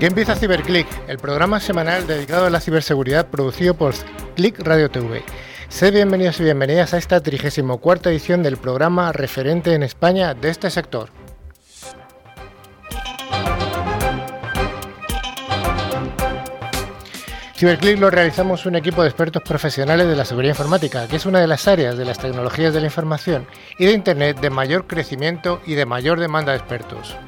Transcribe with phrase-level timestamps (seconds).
[0.00, 3.92] Aquí empieza CiberClick, el programa semanal dedicado a la ciberseguridad producido por
[4.34, 5.22] Click Radio TV.
[5.68, 10.70] Sed bienvenidos y bienvenidas a esta 34 edición del programa referente en España de este
[10.70, 11.10] sector.
[17.56, 21.40] CiberClick lo realizamos un equipo de expertos profesionales de la seguridad informática, que es una
[21.40, 23.46] de las áreas de las tecnologías de la información
[23.78, 27.18] y de Internet de mayor crecimiento y de mayor demanda de expertos.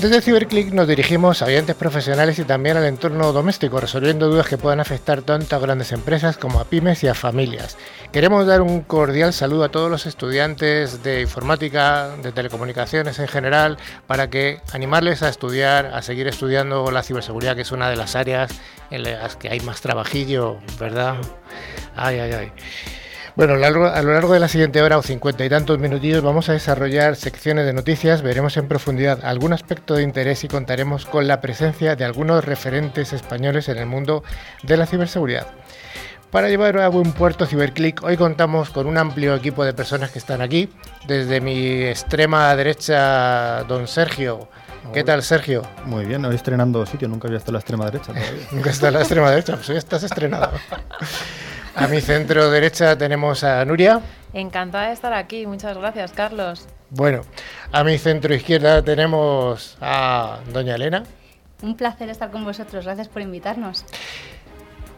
[0.00, 4.58] Desde CiberClick nos dirigimos a oyentes profesionales y también al entorno doméstico, resolviendo dudas que
[4.58, 7.78] puedan afectar tanto a grandes empresas como a pymes y a familias.
[8.12, 13.78] Queremos dar un cordial saludo a todos los estudiantes de informática, de telecomunicaciones en general,
[14.06, 14.28] para
[14.74, 18.50] animarles a estudiar, a seguir estudiando la ciberseguridad, que es una de las áreas
[18.90, 21.16] en las que hay más trabajillo, ¿verdad?
[21.96, 22.52] Ay, ay, ay.
[23.36, 26.54] Bueno, a lo largo de la siguiente hora o cincuenta y tantos minutillos vamos a
[26.54, 31.42] desarrollar secciones de noticias, veremos en profundidad algún aspecto de interés y contaremos con la
[31.42, 34.24] presencia de algunos referentes españoles en el mundo
[34.62, 35.48] de la ciberseguridad.
[36.30, 40.18] Para llevar a buen puerto CiberClick, hoy contamos con un amplio equipo de personas que
[40.18, 40.70] están aquí.
[41.06, 44.48] Desde mi extrema derecha, don Sergio.
[44.94, 45.62] ¿Qué tal, Sergio?
[45.84, 48.46] Muy bien, hoy estrenando sitio, nunca había estado en la extrema derecha todavía.
[48.52, 50.52] nunca está en la extrema derecha, pues hoy estás estrenado.
[51.76, 54.00] A mi centro derecha tenemos a Nuria.
[54.32, 56.66] Encantada de estar aquí, muchas gracias, Carlos.
[56.88, 57.20] Bueno,
[57.70, 61.02] a mi centro izquierda tenemos a doña Elena.
[61.62, 63.84] Un placer estar con vosotros, gracias por invitarnos.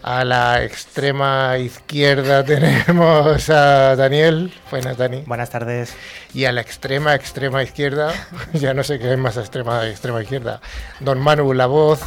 [0.02, 4.52] A la extrema izquierda tenemos a Daniel.
[4.70, 5.22] Buenas, Dani.
[5.26, 5.94] Buenas tardes.
[6.34, 8.12] Y a la extrema, extrema izquierda,
[8.52, 10.60] ya no sé qué es más extrema, extrema izquierda,
[11.00, 12.00] don Manu, la voz,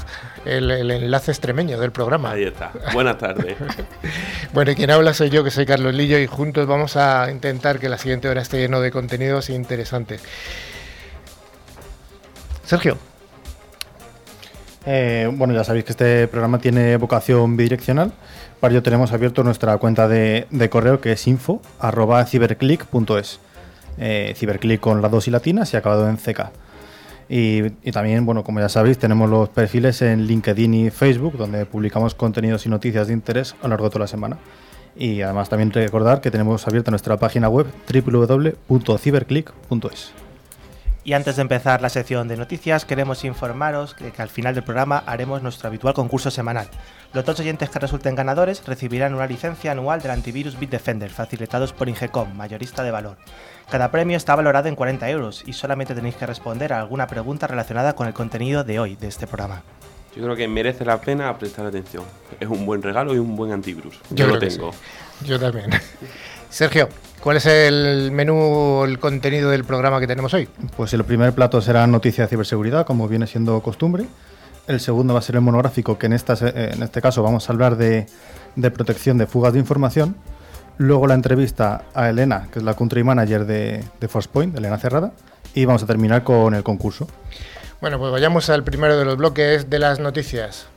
[0.46, 2.32] el, enlace extremeño del programa.
[2.32, 2.72] Ahí está.
[2.94, 3.58] Buenas tardes.
[4.54, 7.80] bueno, y quien habla soy yo, que soy Carlos Lillo, y juntos vamos a intentar
[7.80, 10.24] que la siguiente hora esté lleno de contenidos interesantes.
[12.64, 13.11] Sergio.
[14.86, 18.12] Eh, bueno, ya sabéis que este programa tiene vocación bidireccional.
[18.60, 23.40] Para ello tenemos abierto nuestra cuenta de, correo que es info.ciberclick.es.
[23.98, 26.52] Eh, ciberclick con las dos y latinas y acabado en CK.
[27.34, 32.14] Y, también, bueno, como ya sabéis, tenemos los perfiles en LinkedIn y Facebook, donde publicamos
[32.14, 34.38] contenidos y noticias de interés a lo largo de toda la semana.
[34.98, 40.12] Y además también recordar que tenemos abierta nuestra página web www.ciberclick.es.
[41.04, 45.04] Y antes de empezar la sección de noticias, queremos informaros que, al final del programa
[45.08, 46.68] haremos nuestro habitual concurso semanal.
[47.14, 51.90] Los dos oyentes que resulten ganadores recibirán una licencia anual del antivirus Bitdefender, facilitados por
[51.90, 53.18] Ingecom, mayorista de valor.
[53.72, 57.48] Cada premio está valorado en 40 euros y solamente tenéis que responder a alguna pregunta
[57.48, 59.64] relacionada con el contenido de hoy de este programa.
[60.16, 62.04] Yo creo que merece la pena prestar atención.
[62.40, 64.00] Es un buen regalo y un buen antivirus.
[64.12, 64.72] Yo, lo tengo.
[65.26, 65.70] Yo también.
[66.50, 66.90] Sergio,
[67.22, 70.50] ¿cuál es el menú, el contenido del programa que tenemos hoy?
[70.76, 74.06] Pues el primer plato será noticia de ciberseguridad, como viene siendo costumbre.
[74.68, 76.20] El segundo va a ser el monográfico, que en, eh,
[76.74, 78.08] en este caso vamos a hablar de,
[78.74, 80.16] protección de fugas de información.
[80.78, 85.12] Luego la entrevista a Elena, que es la country manager de, de Forcepoint, Elena Cerrada.
[85.54, 87.08] Y vamos a terminar con el concurso.
[87.82, 90.71] Bueno, pues vayamos al primero de los bloques de las noticias.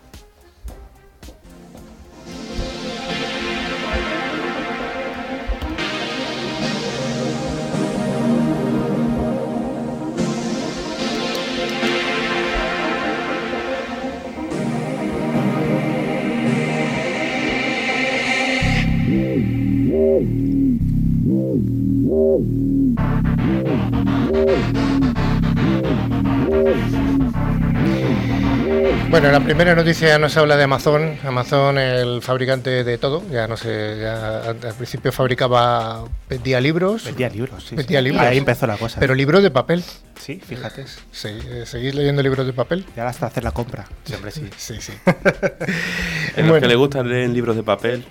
[29.10, 31.18] Bueno, la primera noticia nos habla de Amazon.
[31.24, 37.04] Amazon, el fabricante de todo, ya no sé, ya al principio fabricaba, vendía libros.
[37.04, 37.74] Vendía libros, sí.
[37.74, 38.22] Vendía libros.
[38.22, 39.00] Ahí empezó la cosa.
[39.00, 39.82] Pero libros de papel.
[40.18, 40.84] Sí, fíjate.
[41.10, 42.84] Sí, eh, ¿Seguís leyendo libros de papel?
[42.96, 43.86] Ya hasta hacer la compra.
[44.04, 44.48] Siempre sí.
[44.56, 44.92] Sí, sí.
[46.36, 48.04] en los que le gustan leer libros de papel,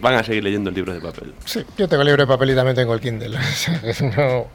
[0.00, 1.34] van a seguir leyendo libros de papel.
[1.44, 3.38] Sí, yo tengo libros de papel y también tengo el Kindle.
[4.16, 4.46] no.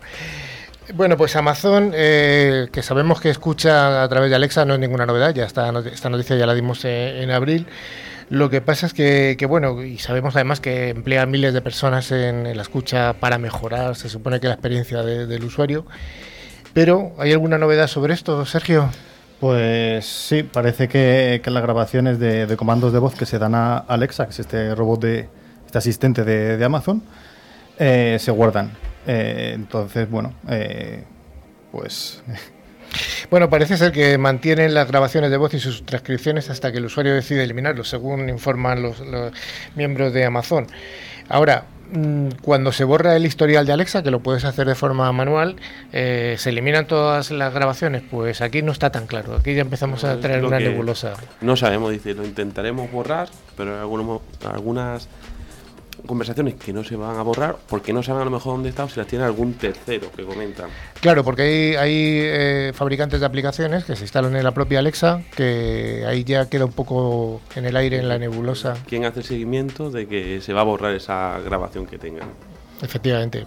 [0.94, 5.06] Bueno, pues Amazon, eh, que sabemos que escucha a través de Alexa, no es ninguna
[5.06, 7.68] novedad, ya esta, esta noticia ya la dimos en, abril.
[8.30, 12.56] Lo que pasa es que, bueno, y sabemos además que emplea miles de personas en,
[12.56, 15.86] la escucha para mejorar, se supone que la experiencia del usuario.
[16.74, 18.89] Pero, ¿hay alguna novedad sobre esto, Sergio?
[19.44, 24.24] Pues sí, parece que, las grabaciones de, comandos de voz que se dan a Alexa,
[24.24, 25.28] que es este robot de
[25.66, 27.04] este asistente de, Amazon,
[27.78, 28.72] eh, se guardan.
[29.06, 31.04] Eh, entonces, bueno, eh,
[31.74, 32.24] pues...
[33.30, 36.86] Bueno, parece ser que mantienen las grabaciones de voz y sus transcripciones hasta que el
[36.86, 39.01] usuario decide eliminarlos, según informan los,
[39.75, 40.68] miembros de Amazon.
[41.28, 41.66] Ahora,
[42.42, 45.56] cuando se borra el historial de Alexa, que lo puedes hacer de forma manual,
[45.92, 48.04] eh, se eliminan todas las grabaciones.
[48.10, 49.36] Pues aquí no está tan claro.
[49.36, 51.13] Aquí ya empezamos a traer una nebulosa.
[51.42, 55.07] No sabemos, dice, lo intentaremos borrar, pero algunos, algunas
[56.06, 58.84] conversaciones que no se van a borrar porque no saben a lo mejor dónde está
[58.84, 60.70] o si las tiene algún tercero que comentan.
[61.02, 65.22] Claro, porque hay, hay eh, fabricantes de aplicaciones que se instalan en la propia Alexa
[65.36, 68.76] que ahí ya queda un poco en el aire, en la nebulosa.
[68.88, 72.30] ¿Quién hace el seguimiento de que se va a borrar esa grabación que tengan?
[72.82, 73.46] Efectivamente.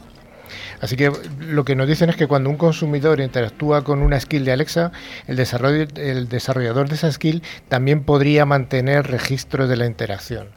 [0.80, 1.10] Así que
[1.40, 4.92] lo que nos dicen es que cuando un consumidor interactúa con una skill de Alexa,
[5.26, 10.48] el, desarrollo, el desarrollador de esa skill también podría mantener registro de la interacción.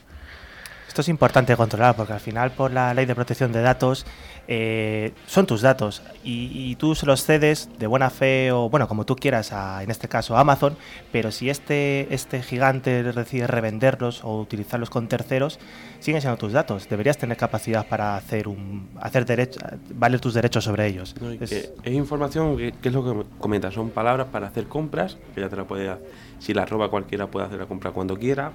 [0.90, 4.08] Esto es importante controlar porque al final por la ley de protección de datos
[4.48, 6.02] eh, son tus datos.
[6.24, 9.92] Y, tú se los cedes de buena fe o bueno como tú quieras a, en
[9.92, 10.76] este caso a Amazon
[11.12, 15.60] pero si este este gigante decide revenderlos o utilizarlos con terceros
[16.00, 16.90] siguen siendo tus datos.
[16.90, 19.60] Deberías tener capacidad para hacer un hacer derecho
[19.94, 21.16] valer tus derechos sobre ellos.
[21.40, 25.56] Es, información que, es lo que comenta son palabras para hacer compras que ya te
[25.56, 25.96] la puede
[26.40, 28.52] si la roba cualquiera puede hacer la compra cuando quiera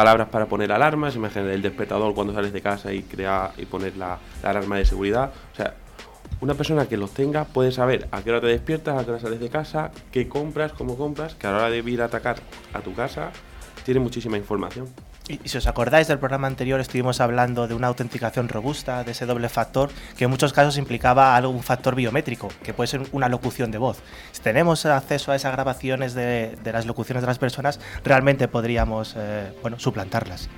[0.00, 3.98] palabras para poner alarmas, imagen del despertador cuando sales de casa y crear y poner
[3.98, 5.30] la, alarma de seguridad.
[5.52, 5.74] O sea,
[6.40, 9.20] una persona que los tenga puede saber a qué hora te despiertas, a qué hora
[9.20, 12.36] sales de casa, qué compras, cómo compras, que a la hora de ir a atacar
[12.72, 13.30] a tu casa
[13.84, 14.88] tiene muchísima información.
[15.28, 19.26] Y, si os acordáis del programa anterior, estuvimos hablando de una autenticación robusta, de ese
[19.26, 23.70] doble factor, que en muchos casos implicaba algún factor biométrico, que puede ser una locución
[23.70, 24.02] de voz.
[24.32, 29.52] Si tenemos acceso a esas grabaciones de, las locuciones de las personas, realmente podríamos eh,
[29.62, 30.48] bueno, suplantarlas.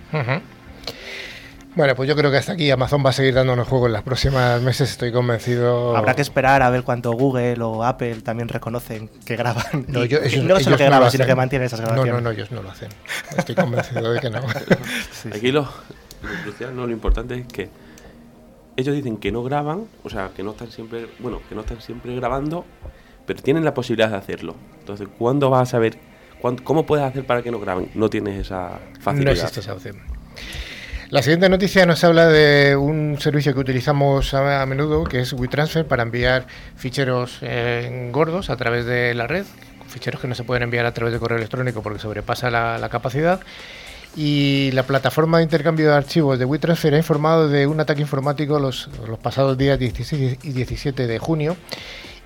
[1.75, 4.03] Bueno, pues yo creo que hasta aquí Amazon va a seguir dándonos juego en las
[4.03, 5.97] próximas meses, estoy convencido.
[5.97, 9.87] Habrá que esperar a ver cuánto Google o Apple también reconocen que graban.
[9.89, 12.13] No, yo, no solo que graban, sino que mantienen esas grabaciones.
[12.13, 12.91] No, no, no, ellos no lo hacen.
[13.37, 14.41] Estoy convencido de que no.
[15.35, 15.67] aquí Lo,
[16.43, 17.71] crucial, no, lo importante es que
[18.77, 21.81] ellos dicen que no graban, o sea, que no están siempre, bueno, que no están
[21.81, 22.67] siempre grabando,
[23.27, 24.57] pero tienen la posibilidad de hacerlo.
[24.79, 25.99] Entonces, ¿cuándo vas a saber
[26.65, 27.91] cómo puedes hacer para que no graben?
[27.95, 29.33] No tienes esa facilidad.
[29.33, 29.97] No existe esa opción.
[31.13, 35.87] La siguiente noticia nos habla de un servicio que utilizamos a, menudo, que es WeTransfer,
[35.87, 39.45] para enviar ficheros eh, gordos a través de la red,
[39.89, 43.41] ficheros que no se pueden enviar a través de correo electrónico porque sobrepasa la, capacidad.
[44.17, 48.59] Y la plataforma de intercambio de archivos de WeTransfer ha informado de un ataque informático
[48.59, 51.59] los, los pasados días 16 y 17 de junio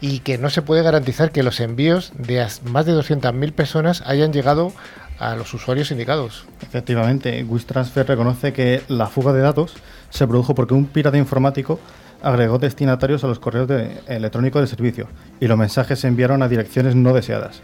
[0.01, 4.33] y que no se puede garantizar que los envíos de más de 200.000 personas hayan
[4.33, 4.73] llegado
[5.19, 6.47] a los usuarios indicados.
[6.63, 9.75] Efectivamente, WisTransfer reconoce que la fuga de datos
[10.11, 11.81] se produjo porque un pirata informático
[12.23, 13.71] agregó destinatarios a los correos
[14.09, 15.09] electrónicos del servicio
[15.41, 17.63] y los mensajes se enviaron a direcciones no deseadas.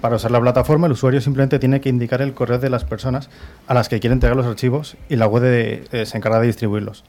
[0.00, 3.30] Para usar la plataforma, el usuario simplemente tiene que indicar el correo de las personas
[3.68, 7.04] a las que quiere entregar los archivos y la web eh, se encarga de distribuirlos.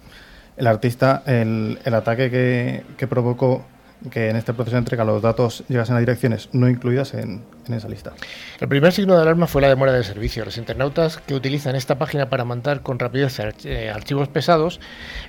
[0.58, 3.66] El artista, el, ataque que, que provocó
[4.12, 7.88] que en este proceso de entrega los datos llegasen a direcciones no incluidas en, esa
[7.88, 8.12] lista.
[8.60, 10.44] El primer signo de alarma fue la demora de servicio.
[10.44, 14.82] Los internautas que utilizan esta página para mandar con rapidez eh, archivos pesados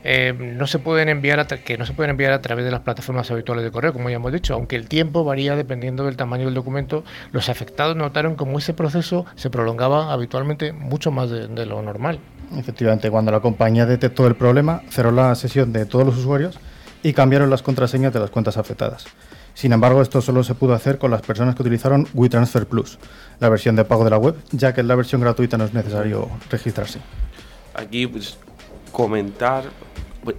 [0.02, 2.80] eh, no se pueden enviar a que no se pueden enviar a través de las
[2.80, 6.46] plataformas habituales de correo, como ya hemos dicho, aunque el tiempo varía dependiendo del tamaño
[6.46, 7.04] del documento.
[7.30, 12.18] Los afectados notaron como ese proceso se prolongaba habitualmente mucho más de, de lo normal.
[12.56, 16.58] Efectivamente, cuando la compañía detectó el problema, cerró la sesión de todos los usuarios
[17.04, 19.04] y cambiaron las contraseñas de las cuentas afectadas.
[19.52, 22.98] Sin embargo, esto solo se pudo hacer con las personas que utilizaron WeTransfer Plus,
[23.38, 25.74] la versión de pago de la web, ya que en la versión gratuita no es
[25.74, 27.00] necesario registrarse.
[27.74, 28.38] Aquí pues,
[28.90, 29.64] comentar,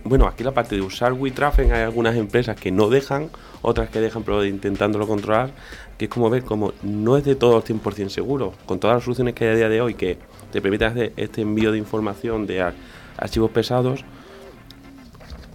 [0.03, 3.29] bueno, aquí la parte de usar WeTransfer hay algunas empresas que no dejan,
[3.61, 5.51] otras que dejan pero intentándolo controlar,
[5.99, 9.03] que es como ver como no es de todo el 100% seguro, con todas las
[9.03, 10.17] soluciones que hay a día de hoy que
[10.51, 12.73] te permiten hacer este envío de información de
[13.17, 14.03] archivos pesados,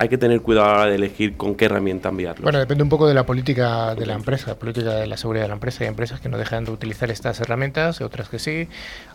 [0.00, 2.45] hay que tener cuidado a la hora de elegir con qué herramienta enviarlo.
[2.45, 5.49] Bueno, depende un poco de la política de la empresa, política de la seguridad de
[5.49, 5.85] la empresa.
[5.85, 8.66] Hay empresas que no dejan de utilizar estas herramientas, otras que sí.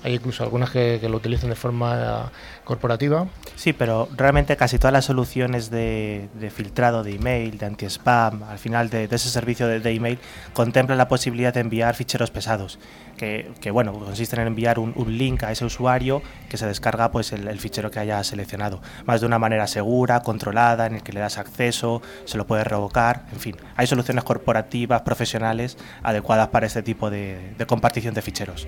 [0.04, 2.32] Hay incluso algunas que, lo utilizan de forma
[2.66, 3.26] corporativa.
[3.56, 8.92] Sí, pero realmente casi todas las soluciones de, filtrado de email, de anti-spam, al final
[8.92, 10.20] de, ese servicio de, email,
[10.54, 12.78] contemplan la posibilidad de enviar ficheros pesados.
[13.18, 17.60] Que, bueno, consisten en enviar un, link a ese usuario que se descarga pues el
[17.60, 18.82] fichero que haya seleccionado.
[19.06, 22.68] Más de una manera segura, controlada en el que le das acceso, se lo puedes
[22.68, 28.68] revocar, en fin, hay soluciones corporativas, profesionales adecuadas para este tipo de, compartición de ficheros.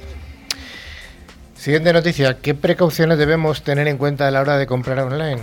[1.55, 5.41] Siguiente noticia, ¿qué precauciones debemos tener en cuenta a la hora de comprar online?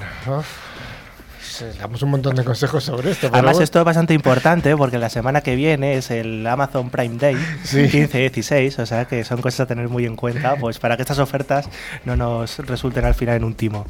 [1.58, 3.28] Pues damos un montón de consejos sobre esto.
[3.32, 7.34] Además, esto es bastante importante porque la semana que viene es el Amazon Prime Day,
[7.64, 11.18] 15-16, o sea que son cosas a tener muy en cuenta pues para que estas
[11.18, 11.68] ofertas
[12.04, 13.86] no nos resulten al final en un timo.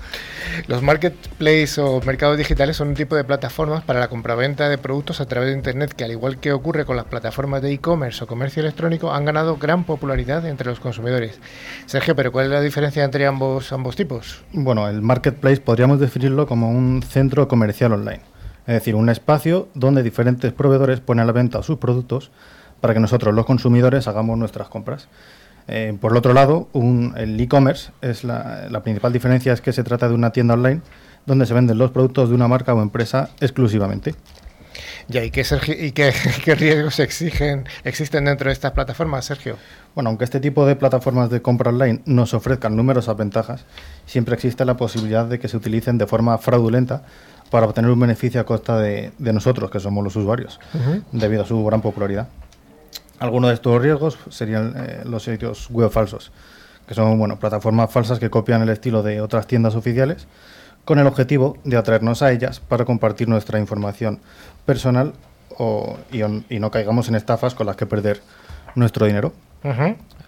[0.66, 5.21] Los marketplaces o mercados digitales son un tipo de plataformas para la compraventa de productos
[5.21, 8.26] a través de Internet que, al igual que ocurre con las plataformas de e-commerce o
[8.26, 11.38] comercio electrónico, han ganado gran popularidad entre los consumidores.
[11.87, 14.42] Sergio, pero ¿cuál es la diferencia entre ambos, ambos tipos?
[14.52, 18.20] Bueno, el marketplace podríamos definirlo como un centro comercial online,
[18.66, 22.32] es decir, un espacio donde diferentes proveedores ponen a la venta sus productos
[22.80, 25.06] para que nosotros, los consumidores, hagamos nuestras compras.
[25.68, 29.84] Eh, por el otro lado, el e-commerce es la, la principal diferencia es que se
[29.84, 30.80] trata de una tienda online
[31.26, 34.16] donde se venden los productos de una marca o empresa exclusivamente.
[35.08, 35.44] ¿y, qué,
[35.78, 35.92] y
[36.44, 39.56] qué, riesgos exigen, existen dentro de estas plataformas, Sergio?
[39.94, 43.64] Bueno, aunque este tipo de plataformas de compra online nos ofrezcan numerosas ventajas,
[44.06, 47.04] siempre existe la posibilidad de que se utilicen de forma fraudulenta
[47.54, 50.58] para obtener un beneficio a costa de, nosotros, que somos los usuarios,
[51.12, 52.26] debido a su gran popularidad.
[53.20, 56.32] Algunos de estos riesgos serían eh, los sitios web falsos,
[56.88, 60.26] que son bueno, plataformas falsas que copian el estilo de otras tiendas oficiales
[60.84, 64.18] con el objetivo de atraernos a ellas para compartir nuestra información
[64.66, 65.12] personal
[65.56, 68.20] o, y, no caigamos en estafas con las que perder
[68.75, 69.32] nuestro dinero.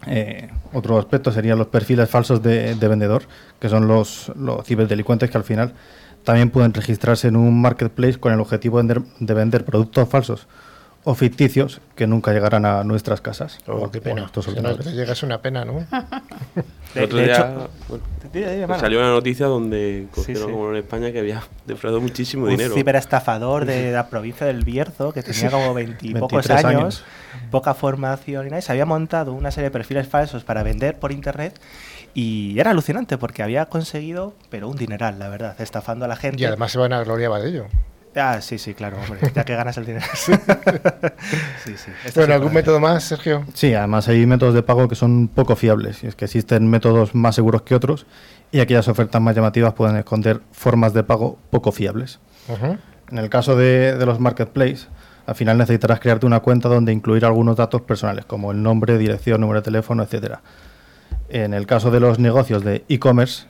[0.06, 3.25] Eh, otro aspecto serían los perfiles falsos de, vendedor,
[3.59, 5.75] que son los, los, ciberdelincuentes que al final
[6.26, 10.49] también pueden registrarse en un marketplace con el objetivo de vender productos falsos
[11.04, 13.61] o ficticios que nunca llegarán a nuestras casas.
[13.68, 14.28] Oh, qué pena.
[14.35, 15.87] Bueno, si no, llega es una pena, ¿no?
[16.97, 17.68] El otro día
[18.80, 22.71] salió una noticia donde cogieron como en España que había defraudado muchísimo dinero.
[22.71, 27.04] Un ciberestafador de la provincia del Bierzo que tenía como veintipocos años, años,
[27.52, 31.12] poca formación y nada, se había montado una serie de perfiles falsos para vender por
[31.12, 31.61] internet
[32.16, 36.40] y era alucinante porque había conseguido, pero un dineral, la verdad, estafando a la gente.
[36.40, 37.66] Y además se van a gloriaba de ello.
[38.14, 40.06] Ah, sí, sí, claro, hombre, ya que ganas el dinero.
[40.16, 40.32] sí,
[41.76, 41.90] sí.
[42.14, 43.44] Bueno, ¿algún método más, Sergio?
[43.52, 46.02] Sí, además hay métodos de pago que son poco fiables.
[46.04, 48.06] Y es que existen métodos más seguros que otros
[48.50, 52.18] y aquellas ofertas más llamativas pueden esconder formas de pago poco fiables.
[53.11, 54.88] En el caso de, de los marketplaces,
[55.26, 59.42] al final necesitarás crearte una cuenta donde incluir algunos datos personales, como el nombre, dirección,
[59.42, 60.40] número de teléfono, etcétera.
[61.28, 63.45] En el caso de los negocios de e-commerce,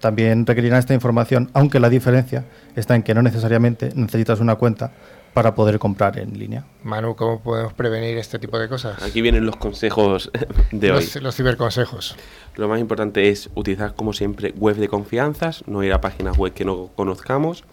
[0.00, 2.44] también requerirán esta información, aunque la diferencia
[2.76, 4.92] está en que no necesariamente necesitas una cuenta
[5.32, 6.64] para poder comprar en línea.
[6.82, 9.02] Manu, ¿cómo podemos prevenir este tipo de cosas?
[9.02, 10.30] Aquí vienen los consejos
[10.70, 11.06] de hoy.
[11.20, 12.16] Los ciberconsejos.
[12.54, 16.54] Lo más importante es utilizar, como siempre, web de confianzas, no ir a páginas web
[16.54, 17.64] que no conozcamos.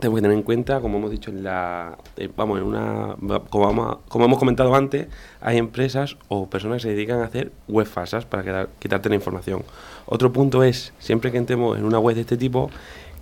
[0.00, 3.14] Tenemos que tener en cuenta, como hemos dicho en la, eh, vamos, en una,
[3.50, 5.06] como, como, hemos comentado antes,
[5.40, 9.62] hay empresas o personas que se dedican a hacer web falsas para quitarte la información.
[10.06, 12.70] Otro punto es, siempre que entremos en una web de este tipo,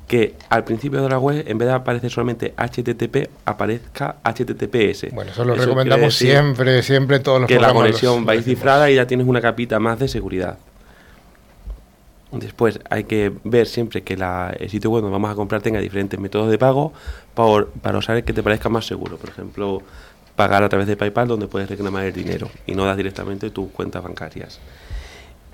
[0.09, 5.13] que al principio de la web, en vez de aparecer solamente HTTP, aparezca HTTPS.
[5.13, 8.95] Bueno, eso lo recomendamos siempre, siempre en todos los Que la conexión va cifrada y
[8.95, 10.59] ya tienes una capita más de seguridad.
[12.31, 15.81] Después hay que ver siempre que la, el sitio web donde vamos a comprar tenga
[15.81, 16.93] diferentes métodos de pago
[17.35, 19.17] para, para usar el que te parezca más seguro.
[19.17, 19.83] Por ejemplo,
[20.37, 23.71] pagar a través de PayPal donde puedes reclamar el dinero y no das directamente tus
[23.71, 24.61] cuentas bancarias.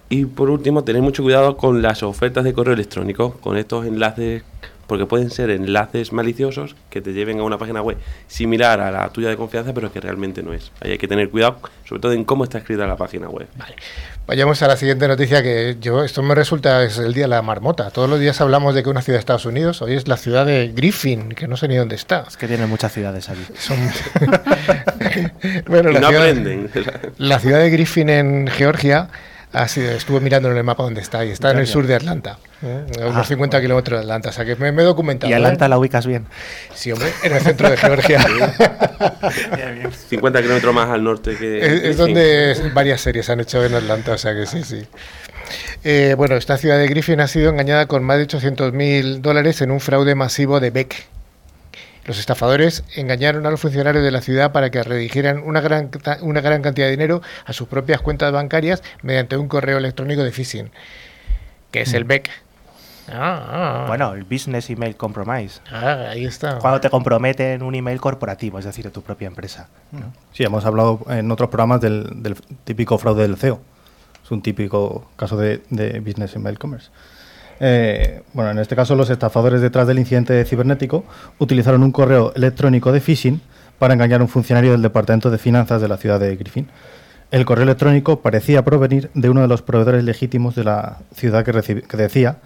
[0.09, 4.43] Y por último, tener mucho cuidado con las ofertas de correo electrónico, con estos enlaces,
[4.87, 7.97] porque pueden ser enlaces maliciosos que te lleven a una página web
[8.27, 10.71] similar a la tuya de confianza, pero que realmente no es.
[10.81, 11.59] Ahí hay que tener cuidado,
[11.89, 13.49] sobre todo en cómo está escrita la página web.
[13.57, 13.77] Vale.
[14.27, 17.43] Vayamos a la siguiente noticia que yo esto me resulta es el día de la
[17.43, 17.91] marmota.
[17.91, 20.47] Todos los días hablamos de que una ciudad de Estados Unidos, hoy es la ciudad
[20.47, 22.25] de Griffin, que no sé ni dónde está.
[22.29, 23.45] Es que tiene muchas ciudades allí.
[25.67, 26.35] bueno, la, ciudad,
[27.19, 29.09] la ciudad de Griffin en Georgia
[29.55, 31.95] Ah, sí, estuve mirando en el mapa dónde está y está en el sur de
[31.95, 32.85] Atlanta, ¿eh?
[33.01, 35.31] a unos 50 kilómetros de Atlanta, o sea que me, he documentado.
[35.31, 35.69] ¿Y Atlanta ¿eh?
[35.69, 36.27] la ubicas bien?
[36.75, 38.21] Sí, hombre, en el centro de Georgia.
[40.09, 41.89] 50 kilómetros más al norte que...
[41.89, 44.83] Es, donde varias series han hecho en Atlanta, o sea que sí, sí.
[45.85, 49.63] Eh, bueno, esta ciudad de Griffin ha sido engañada con más de 800 mil dólares
[49.63, 51.07] en un fraude masivo de Beck,
[52.05, 55.91] los estafadores engañaron a los funcionarios de la ciudad para que redigieran una gran,
[56.23, 60.33] una gran cantidad de dinero a sus propias cuentas bancarias mediante un correo electrónico de
[60.33, 60.71] phishing,
[61.71, 62.09] que es el mm.
[62.09, 62.31] BEC.
[63.09, 63.85] Ah, ah.
[63.87, 65.61] Bueno, el Business Email Compromise.
[65.71, 66.59] Ah, ahí está.
[66.59, 69.69] Cuando te comprometen un email corporativo, es decir, de tu propia empresa.
[70.33, 73.61] Sí, hemos hablado en otros programas del, típico fraude del CEO.
[74.25, 76.91] Es un típico caso de, de Business Email Commerce.
[77.61, 81.05] Eh, bueno, en este caso los estafadores detrás del incidente cibernético
[81.39, 83.41] utilizaron un correo electrónico de phishing
[83.79, 86.69] para engañar a un funcionario del Departamento de Finanzas de la ciudad de Griffin.
[87.31, 91.97] El correo electrónico parecía provenir de uno de los proveedores legítimos de la ciudad que,
[91.97, 92.39] decía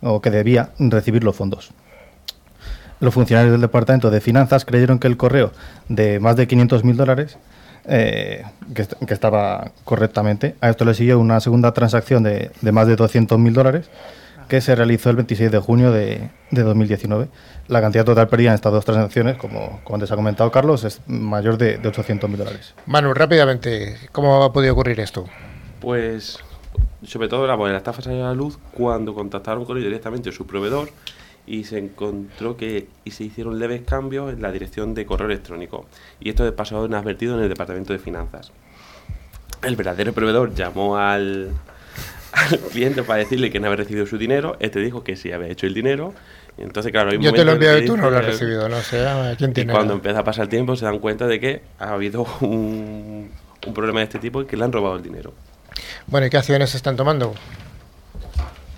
[0.00, 1.70] o que debía recibir los fondos.
[3.00, 5.52] los funcionarios del Departamento de Finanzas creyeron que el correo
[5.88, 7.36] de más de 500.000 dólares
[7.84, 10.54] eh, que, que, estaba correctamente.
[10.60, 13.90] A esto le siguió una segunda transacción de, de más de 200.000 dólares
[14.52, 17.26] que se realizó el 26 de junio de, de, 2019.
[17.68, 21.00] La cantidad total perdida en estas dos transacciones, como, como antes ha comentado Carlos, es
[21.06, 22.74] mayor de, de 800.000 dólares.
[22.84, 25.24] Manu, rápidamente, ¿cómo ha podido ocurrir esto?
[25.80, 26.38] Pues,
[27.02, 30.30] sobre todo la, bueno, la estafa salió a la luz cuando contactaron con ellos directamente
[30.32, 30.90] su proveedor
[31.46, 35.86] y se encontró que y se hicieron leves cambios en la dirección de correo electrónico.
[36.20, 38.52] Y esto pasó inadvertido en el departamento de finanzas.
[39.62, 41.52] El verdadero proveedor llamó al,
[42.32, 44.56] al cliente para decirle que no había recibido su dinero.
[44.60, 46.14] Este dijo que sí había hecho el dinero.
[46.58, 48.68] Entonces, claro, hay un Yo te lo he enviado y tú no lo has recibido,
[48.68, 49.72] no sé ¿a quién Y tiene.
[49.72, 53.30] cuando empieza a pasar el tiempo se dan cuenta de que ha habido un,
[53.66, 55.32] un problema de este tipo y que le han robado el dinero.
[56.06, 57.34] Bueno, ¿y qué acciones se están tomando?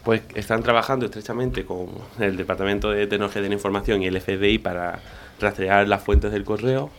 [0.04, 1.88] Pues están trabajando estrechamente con
[2.20, 5.00] el Departamento de Tecnología de la Información y el FBI para
[5.40, 6.90] rastrear las fuentes del correo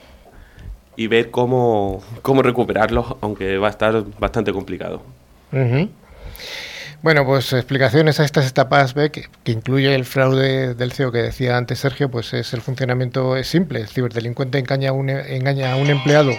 [0.97, 5.03] y ver cómo, cómo recuperarlos, aunque va a estar bastante complicado.
[5.51, 5.89] Ujú.
[7.05, 11.55] Bueno, pues explicaciones a estas etapas B, que, incluye el fraude del CEO que decía
[11.55, 13.81] antes Sergio, pues es el funcionamiento es simple.
[13.81, 16.31] El ciberdelincuente engaña a, un, engaña a un empleado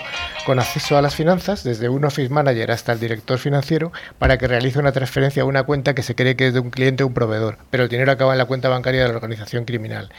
[0.44, 4.48] con acceso a las finanzas, desde un office manager hasta el director financiero, para que
[4.48, 7.06] realice una transferencia a una cuenta que se cree que es de un cliente o
[7.06, 10.10] un proveedor, pero el dinero acaba en la cuenta bancaria de la organización criminal.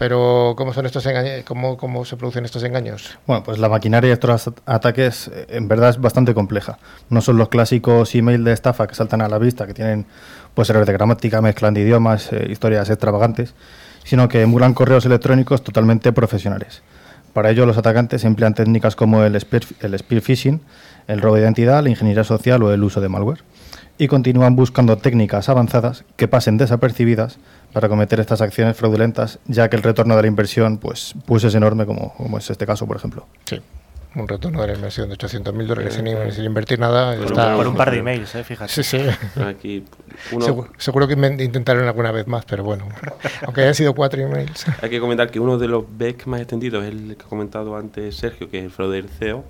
[0.00, 1.44] Pero, ¿cómo son estos engaños?
[1.44, 3.18] ¿Cómo, ¿Cómo se producen estos engaños?
[3.26, 6.78] Bueno, pues la maquinaria de estos at- ataques eh, en verdad es bastante compleja.
[7.10, 10.06] No son los clásicos email de estafa que saltan a la vista, que tienen
[10.54, 13.52] pues errores de gramática, mezclan de idiomas, eh, historias extravagantes,
[14.02, 16.80] sino que emulan correos electrónicos totalmente profesionales.
[17.34, 20.62] Para ello, los atacantes emplean técnicas como el spear, el spear phishing,
[21.08, 23.42] el robo de identidad, la ingeniería social o el uso de malware.
[24.02, 27.36] Y continúan buscando técnicas avanzadas que pasen desapercibidas
[27.74, 31.54] para cometer estas acciones fraudulentas, ya que el retorno de la inversión pues, pues es
[31.54, 33.26] enorme, como, como es este caso, por ejemplo.
[33.44, 33.60] Sí.
[34.16, 37.14] Un retorno de la inversión de 800.000 dólares sin, sin invertir nada.
[37.14, 38.42] Por está- un- Por un par de emails, ¿eh?
[38.42, 38.72] fíjate.
[38.72, 39.00] Sí, sí.
[39.46, 39.84] Aquí
[40.32, 41.12] uno, Seguro, seguro que
[41.44, 42.86] intentaron alguna vez más, pero bueno,
[43.44, 44.64] aunque hayan sido cuatro emails.
[44.82, 47.76] hay que comentar que uno de los BEC más extendidos es el que ha comentado
[47.76, 49.44] antes Sergio, que es el fraude del CEO,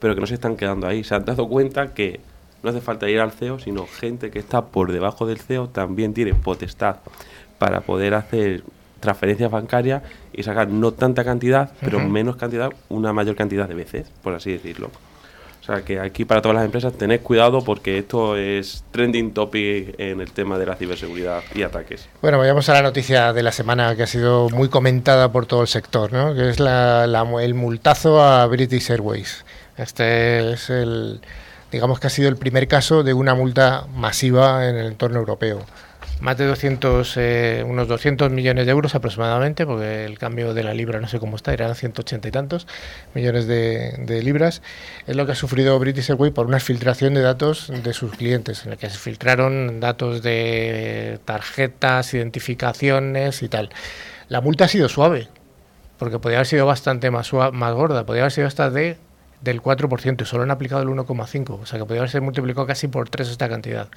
[0.00, 1.04] pero que no se están quedando ahí.
[1.04, 2.18] Se han dado cuenta que
[2.62, 6.14] no hace falta ir al CEO, sino gente que está por debajo del CEO también
[6.14, 6.96] tiene potestad
[7.58, 8.62] para poder hacer
[9.00, 14.10] transferencias bancarias y sacar no tanta cantidad, pero menos cantidad, una mayor cantidad de veces,
[14.22, 14.90] por así decirlo.
[15.60, 19.94] O sea que aquí para todas las empresas tened cuidado porque esto es trending topic
[19.98, 22.08] en el tema de la ciberseguridad y ataques.
[22.22, 25.60] Bueno, vayamos a la noticia de la semana que ha sido muy comentada por todo
[25.60, 26.34] el sector, ¿no?
[26.34, 27.04] que es la,
[27.42, 29.44] el multazo a British Airways.
[29.76, 31.20] Este es el,
[31.70, 35.64] digamos que ha sido el primer caso de una multa masiva en el entorno europeo.
[36.20, 40.74] Más de 200, eh, unos 200 millones de euros aproximadamente, porque el cambio de la
[40.74, 42.66] libra no sé cómo está, eran 180 y tantos
[43.14, 44.60] millones de, libras,
[45.06, 48.66] es lo que ha sufrido British Airways por una filtración de datos de sus clientes,
[48.66, 53.70] en el que se filtraron datos de tarjetas, identificaciones y tal.
[54.28, 55.28] La multa ha sido suave,
[55.98, 58.98] porque podría haber sido bastante más, más gorda, podría haber sido hasta de
[59.40, 62.88] del 4% y solo han aplicado el 1,5%, o sea que podría haberse multiplicado casi
[62.88, 63.88] por 3 esta cantidad.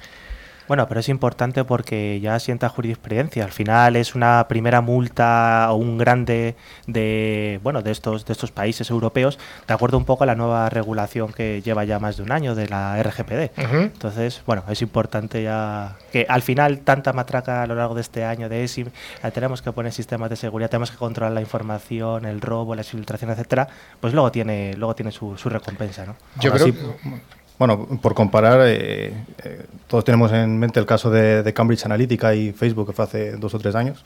[0.66, 3.44] Bueno, pero es importante porque ya sienta jurisprudencia.
[3.44, 8.50] Al final es una primera multa o un grande de bueno de estos de estos
[8.50, 12.22] países europeos, de acuerdo un poco a la nueva regulación que lleva ya más de
[12.22, 13.58] un año de la RGPD.
[13.58, 18.24] Entonces, bueno, es importante ya que al final tanta matraca a lo largo de este
[18.24, 18.88] año de ESIM,
[19.22, 22.84] eh, tenemos que poner sistemas de seguridad, tenemos que controlar la información, el robo, la
[22.84, 23.68] filtración, etcétera,
[24.00, 26.16] pues luego tiene luego tiene su, su recompensa, ¿no?
[26.40, 27.10] Yo Ahora creo sí,
[27.58, 29.12] bueno, por comparar, eh,
[29.44, 33.32] eh, todos tenemos en mente el caso de, Cambridge Analytica y Facebook, que fue hace
[33.32, 34.04] dos o tres años.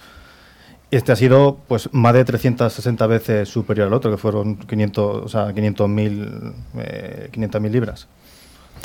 [0.91, 5.29] Este ha sido pues más de 360 veces superior al otro, que fueron 500 o
[5.29, 8.09] sea, 500.000 eh, 500.000 libras.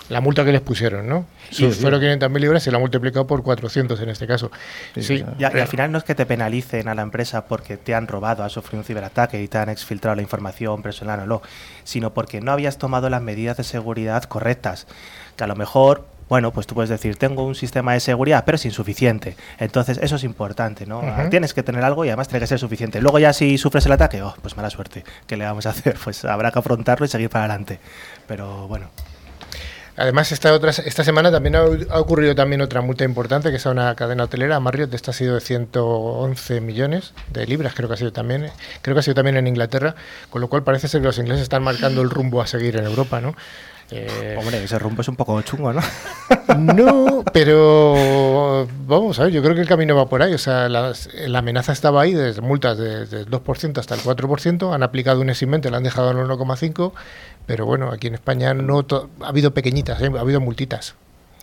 [0.09, 1.25] La multa que les pusieron, ¿no?
[1.49, 1.81] Sí, Si sí.
[1.81, 4.51] fueron 500.000 libras, se la ha multiplicado por 400 en este caso.
[4.99, 8.07] Sí, y al final no es que te penalicen a la empresa porque te han
[8.07, 11.41] robado, has sufrido un ciberataque y te han exfiltrado la información personal o no,
[11.83, 14.87] sino porque no habías tomado las medidas de seguridad correctas.
[15.37, 18.55] Que a lo mejor, bueno, pues tú puedes decir, tengo un sistema de seguridad, pero
[18.57, 19.35] es insuficiente.
[19.57, 21.01] Entonces, eso es importante, ¿no?
[21.29, 23.01] Tienes que tener algo y además tiene que ser suficiente.
[23.01, 25.03] Luego ya si sufres el ataque, oh, pues mala suerte.
[25.27, 25.95] ¿Qué le vamos a hacer?
[26.03, 27.79] Pues habrá que afrontarlo y seguir para adelante.
[28.27, 28.89] Pero bueno.
[29.95, 31.63] Además, esta otra esta semana también ha,
[31.99, 35.13] ocurrido también otra multa importante, que es a una cadena hotelera, a Marriott, esta ha
[35.13, 38.49] sido de 111 millones de libras, creo que ha sido también,
[38.81, 39.95] creo que ha sido también en Inglaterra,
[40.31, 42.85] con lo cual parece ser que los ingleses están marcando el rumbo a seguir en
[42.85, 43.35] Europa, ¿no?
[43.91, 45.81] Eh, Hombre, ese rumbo es un poco chungo, ¿no?
[46.57, 50.33] No, pero vamos a ver, yo creo que el camino va por ahí.
[50.33, 50.93] O sea, la,
[51.27, 54.73] la amenaza estaba ahí, desde multas desde el 2% hasta el 4%.
[54.73, 56.91] Han aplicado un eximente, la han dejado en el 1,5%.
[57.45, 58.85] Pero bueno, aquí en España no
[59.21, 60.09] ha habido pequeñitas, ¿eh?
[60.15, 60.95] ha habido multitas.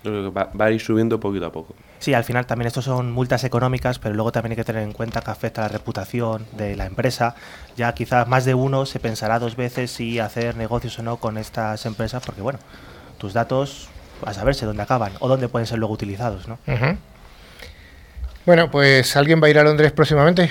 [0.07, 1.75] Va, va, a ir subiendo poquito a poco.
[2.01, 4.93] Sí, al final también estos son multas económicas, pero luego también hay que tener en
[4.93, 7.35] cuenta que afecta la reputación de la empresa.
[7.77, 11.37] Ya quizás más de uno se pensará dos veces si hacer negocios o no con
[11.37, 12.59] estas empresas, porque bueno,
[13.19, 13.91] tus datos
[14.25, 16.59] a saberse dónde acaban o dónde pueden ser luego utilizados, ¿no?
[18.47, 20.51] Bueno, pues ¿alguien va a ir a Londres próximamente?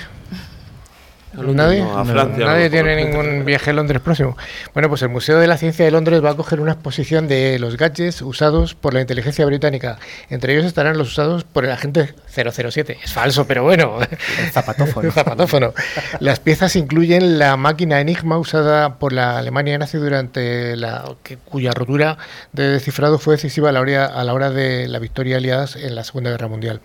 [1.34, 1.82] ¿Nadie?
[1.82, 4.36] No, a Francia, Nadie a lo tiene ningún viaje a Londres próximo.
[4.74, 7.60] Bueno, pues el Museo de la Ciencia de Londres va a coger una exposición de
[7.60, 10.00] los gadgets usados por la inteligencia británica.
[10.30, 12.98] Entre ellos estarán los usados por el agente 007.
[13.04, 14.00] Es falso, pero bueno.
[14.40, 15.08] El zapatófono.
[15.08, 15.74] El zapatófono.
[16.20, 21.72] Las piezas incluyen la máquina Enigma usada por la Alemania nazi durante la que- cuya
[21.72, 22.18] rotura
[22.54, 25.96] de descifrado fue decisiva a la hora, a la hora de la victoria aliadas en
[25.96, 26.82] la Segunda Guerra Mundial.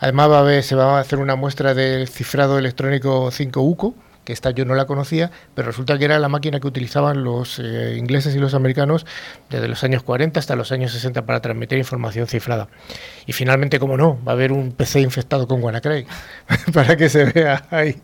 [0.00, 3.87] Además va a haber- se va a hacer una muestra del cifrado electrónico 5 UCO
[4.28, 7.58] que esta yo no la conocía, pero resulta que era la máquina que utilizaban los
[7.58, 9.06] eh, ingleses y los americanos
[9.48, 12.68] desde los años 40 hasta los años 60 para transmitir información cifrada.
[13.26, 16.06] Y finalmente, como no, va a haber un PC infectado con WannaCry
[16.74, 17.96] para que se vea ahí.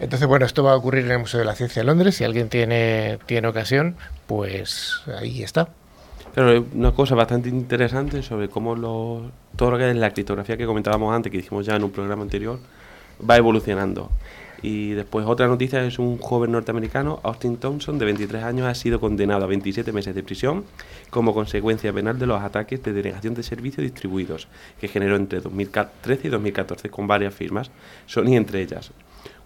[0.00, 2.16] Entonces, bueno, esto va a ocurrir en el Museo de la Ciencia de Londres.
[2.16, 5.70] Si alguien tiene, tiene ocasión, pues ahí está.
[6.34, 10.58] Pero es una cosa bastante interesante sobre cómo lo, todo lo que es la criptografía
[10.58, 12.58] que comentábamos antes, que hicimos ya en un programa anterior,
[13.28, 14.10] va evolucionando.
[14.60, 18.98] Y después otra noticia es un joven norteamericano, Austin Thompson, de 23 años, ha sido
[18.98, 20.64] condenado a 27 meses de prisión
[21.10, 24.48] como consecuencia penal de los ataques de denegación de servicios distribuidos
[24.80, 27.70] que generó entre 2013 y 2014 con varias firmas,
[28.06, 28.90] Sony entre ellas.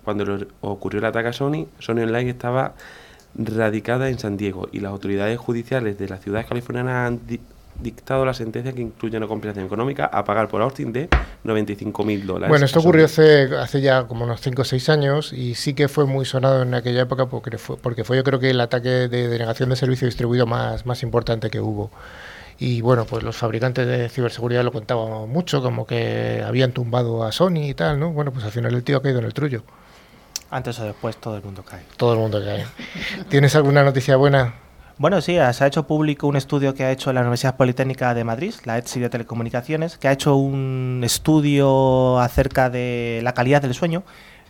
[0.02, 2.74] Cuando ocurrió el ataque a Sony, Sony Online estaba
[3.34, 7.20] radicada en San Diego y las autoridades judiciales de las ciudades californianas han
[7.82, 11.08] dictado la sentencia que incluye una compensación económica a pagar por Austin de
[11.44, 12.48] 95 mil dólares.
[12.48, 15.88] Bueno, esto ocurrió hace, hace ya como unos 5 o 6 años y sí que
[15.88, 18.88] fue muy sonado en aquella época porque fue, porque fue yo creo que el ataque
[18.88, 21.90] de denegación de servicio distribuido más, más importante que hubo.
[22.58, 27.32] Y bueno, pues los fabricantes de ciberseguridad lo contaban mucho, como que habían tumbado a
[27.32, 28.12] Sony y tal, ¿no?
[28.12, 29.64] Bueno, pues al final el tío ha caído en el trullo.
[30.50, 31.80] Antes o después todo el mundo cae.
[31.96, 32.66] Todo el mundo cae.
[33.28, 34.54] ¿Tienes alguna noticia buena?
[35.02, 38.22] Bueno, sí, se ha hecho público un estudio que ha hecho la Universidad Politécnica de
[38.22, 43.74] Madrid, la ETSI de Telecomunicaciones, que ha hecho un estudio acerca de la calidad del
[43.74, 44.04] sueño,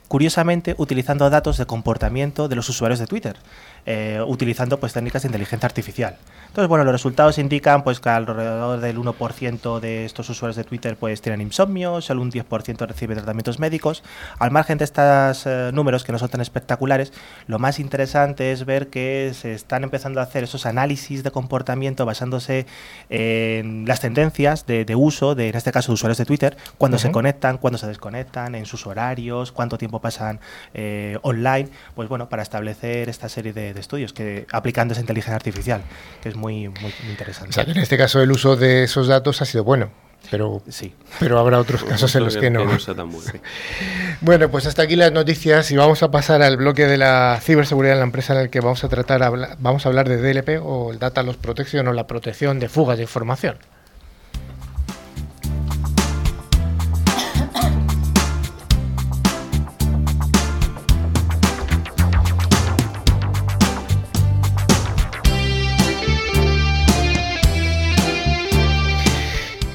[0.09, 3.38] curiosamente utilizando datos de comportamiento de los usuarios de Twitter,
[3.87, 6.16] eh, utilizando pues técnicas de inteligencia artificial.
[6.49, 10.97] Entonces, bueno, los resultados indican pues que alrededor del 1% de estos usuarios de Twitter
[10.97, 14.03] pues tienen insomnio, solo un 10% recibe tratamientos médicos.
[14.38, 17.12] Al margen de estos eh, números que no son tan espectaculares,
[17.47, 22.05] lo más interesante es ver que se están empezando a hacer esos análisis de comportamiento
[22.05, 22.66] basándose
[23.09, 26.99] en las tendencias de, de uso, de, en este caso, de usuarios de Twitter, cuando
[26.99, 30.40] se conectan, cuando se desconectan, en sus horarios, cuánto tiempo pasan
[30.75, 35.37] eh, online, pues bueno, para establecer esta serie de, de estudios que aplicando esa inteligencia
[35.37, 35.83] artificial,
[36.23, 37.51] que es muy, muy, muy interesante.
[37.51, 39.91] O sea, que en este caso el uso de esos datos ha sido bueno,
[40.31, 40.95] pero, Sí.
[41.19, 42.65] pero habrá otros casos en los que no.
[44.21, 44.49] bueno.
[44.51, 48.01] Pues hasta aquí las noticias y vamos a pasar al bloque de la ciberseguridad en
[48.01, 50.93] la empresa en el que vamos a tratar, habla- vamos a hablar de DLP o
[50.93, 53.57] el Data Loss Protection o la protección de fugas de información.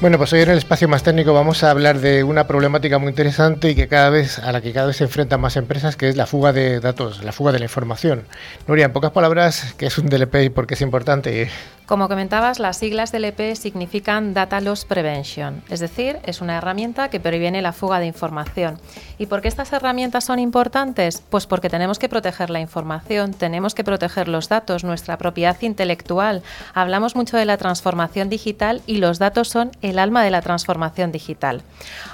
[0.00, 3.08] Bueno, pues hoy en el espacio más técnico vamos a hablar de una problemática muy
[3.08, 6.08] interesante y que cada vez a la que cada vez se enfrentan más empresas, que
[6.08, 8.22] es la fuga de datos, la fuga de la información.
[8.68, 11.50] Nuria, en pocas palabras, ¿qué es un DLP y por qué es importante?
[11.88, 17.18] Como comentabas, las siglas DLP significan Data Loss Prevention, es decir, es una herramienta que
[17.18, 18.78] previene la fuga de información.
[19.16, 21.22] ¿Y por qué estas herramientas son importantes?
[21.30, 26.42] Pues porque tenemos que proteger la información, tenemos que proteger los datos, nuestra propiedad intelectual.
[26.74, 31.12] Hablamos mucho de la transformación digital y los datos son el alma de la transformación
[31.12, 31.62] digital.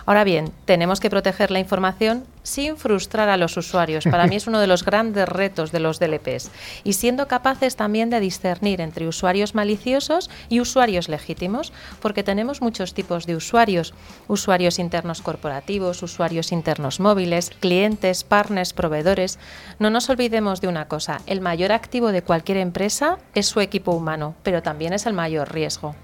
[0.06, 4.04] Ahora bien, tenemos que proteger la información sin frustrar a los usuarios.
[4.04, 6.50] Para mí es uno de los grandes retos de los DLPs.
[6.84, 12.94] Y siendo capaces también de discernir entre usuarios maliciosos y usuarios legítimos, porque tenemos muchos
[12.94, 13.94] tipos de usuarios.
[14.28, 19.38] Usuarios internos corporativos, usuarios internos móviles, clientes, partners, proveedores.
[19.78, 23.92] No nos olvidemos de una cosa, el mayor activo de cualquier empresa es su equipo
[23.92, 25.94] humano, pero también es el mayor riesgo.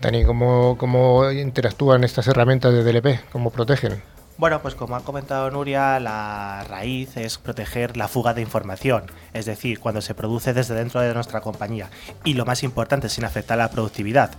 [0.00, 3.20] Dani, ¿cómo, cómo interactúan estas herramientas de DLP?
[3.32, 4.00] ¿Cómo protegen?
[4.38, 9.46] Bueno, pues como ha comentado Nuria, la raíz es proteger la fuga de información, es
[9.46, 11.90] decir, cuando se produce desde dentro de nuestra compañía
[12.22, 14.30] y lo más importante, sin afectar la productividad.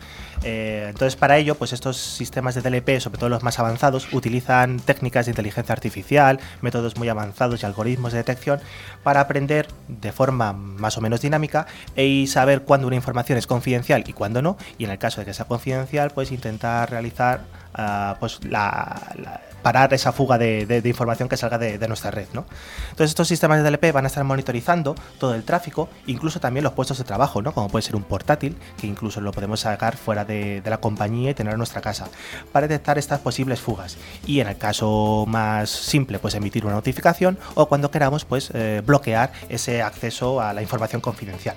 [0.43, 4.79] Eh, entonces, para ello, pues estos sistemas de DLP, sobre todo los más avanzados, utilizan
[4.79, 8.61] técnicas de inteligencia artificial, métodos muy avanzados y algoritmos de detección
[9.03, 14.05] para aprender de forma más o menos dinámica y saber cuándo una información es confidencial
[14.07, 17.41] y cuándo no, y en el caso de que sea confidencial, pues intentar realizar
[17.77, 22.27] uh, pues la parar esa fuga de, información que salga de, nuestra red.
[22.33, 22.45] ¿no?
[22.89, 26.73] Entonces estos sistemas de DLP van a estar monitorizando todo el tráfico, incluso también los
[26.73, 27.53] puestos de trabajo, ¿no?
[27.53, 31.33] como puede ser un portátil, que incluso lo podemos sacar fuera de, la compañía y
[31.33, 32.07] tener en nuestra casa,
[32.51, 33.97] para detectar estas posibles fugas.
[34.27, 38.81] Y en el caso más simple, pues emitir una notificación o cuando queramos, pues eh,
[38.85, 41.55] bloquear ese acceso a la información confidencial.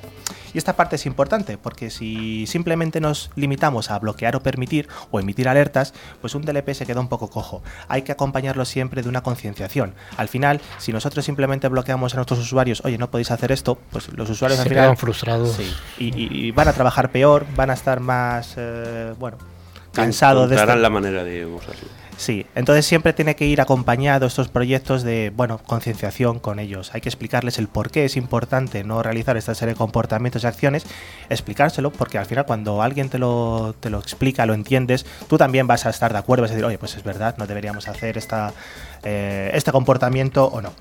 [0.55, 5.21] Y esta parte es importante porque si simplemente nos limitamos a bloquear o permitir o
[5.21, 7.63] emitir alertas, pues un DLP se queda un poco cojo.
[7.89, 9.95] Hay que acompañarlo siempre de una concienciación.
[10.17, 14.13] Al final, si nosotros simplemente bloqueamos a nuestros usuarios, oye, no podéis hacer esto, pues
[14.13, 15.59] los usuarios se al final quedan frustrados.
[15.99, 19.39] y, van a trabajar peor, van a estar más, eh, bueno,
[19.93, 20.57] cansados de...
[20.57, 22.02] la manera de usarlo.
[22.17, 26.95] Sí, entonces siempre tiene que ir acompañado estos proyectos de, bueno, concienciación con ellos.
[26.95, 30.47] Hay que explicarles el por qué es importante no realizar esta serie de comportamientos y
[30.47, 30.85] acciones,
[31.31, 35.67] explicárselo, porque al final cuando alguien te lo, te lo explica, lo entiendes, tú también
[35.67, 38.19] vas a estar de acuerdo, vas a decir, oye, pues es verdad, no deberíamos hacer
[38.19, 38.53] esta,
[39.03, 40.73] eh, este comportamiento o no.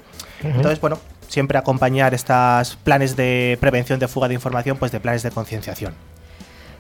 [0.44, 5.24] Entonces, bueno, siempre acompañar estos planes de prevención de fuga de información, pues de planes
[5.24, 5.94] de concienciación.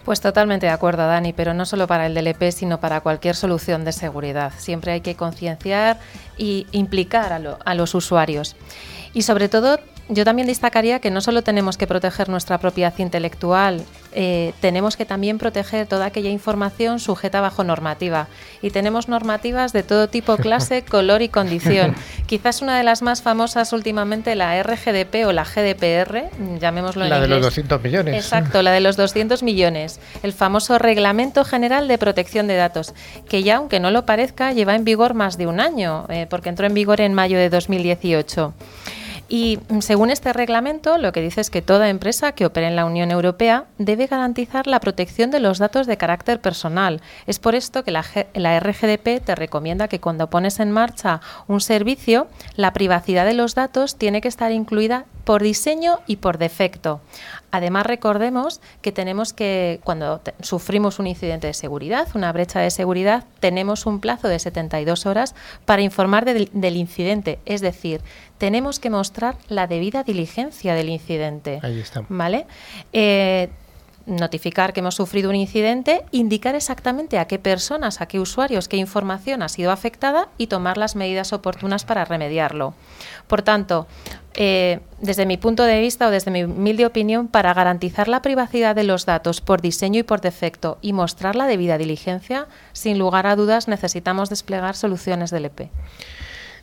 [0.05, 3.85] Pues totalmente de acuerdo, Dani, pero no solo para el DLP, sino para cualquier solución
[3.85, 4.51] de seguridad.
[4.57, 5.99] Siempre hay que concienciar
[6.37, 8.55] y implicar a, a los usuarios.
[9.13, 9.79] Y sobre todo
[10.11, 15.05] yo también destacaría que no solo tenemos que proteger nuestra propiedad intelectual, eh, tenemos que
[15.05, 18.27] también proteger toda aquella información sujeta bajo normativa.
[18.61, 21.95] Y tenemos normativas de todo tipo, clase, color y condición.
[22.25, 27.21] Quizás una de las más famosas últimamente, la RGDP o la GDPR, llamémoslo en La
[27.21, 28.15] de los 200 millones.
[28.15, 30.01] Exacto, la de los 200 millones.
[30.23, 32.93] El famoso Reglamento General de Protección de Datos,
[33.29, 36.49] que ya, aunque no lo parezca, lleva en vigor más de un año, eh, porque
[36.49, 38.53] entró en vigor en mayo de 2018.
[39.33, 42.75] Y mm, según este reglamento, lo que dice es que toda empresa que opere en
[42.75, 46.99] la Unión Europea debe garantizar la protección de los datos de carácter personal.
[47.27, 51.61] Es por esto que la, la RGDP te recomienda que cuando pones en marcha un
[51.61, 56.99] servicio, la privacidad de los datos tiene que estar incluida por diseño y por defecto.
[57.51, 63.25] Además, recordemos que tenemos que, cuando sufrimos un incidente de seguridad, una brecha de seguridad,
[63.39, 65.35] tenemos un plazo de 72 horas
[65.65, 67.39] para informar del incidente.
[67.45, 68.01] Es decir,
[68.37, 71.59] tenemos que mostrar la debida diligencia del incidente.
[71.61, 72.03] Ahí está.
[72.09, 72.47] ¿Vale?
[72.93, 73.49] Eh,
[74.05, 78.77] notificar que hemos sufrido un incidente, indicar exactamente a qué personas, a qué usuarios, qué
[78.77, 82.73] información ha sido afectada y tomar las medidas oportunas para remediarlo.
[83.27, 83.87] Por tanto,
[84.35, 88.75] eh, desde mi punto de vista o desde mi humilde opinión, para garantizar la privacidad
[88.75, 93.27] de los datos por diseño y por defecto y mostrar la debida diligencia, sin lugar
[93.27, 95.69] a dudas necesitamos desplegar soluciones del EP.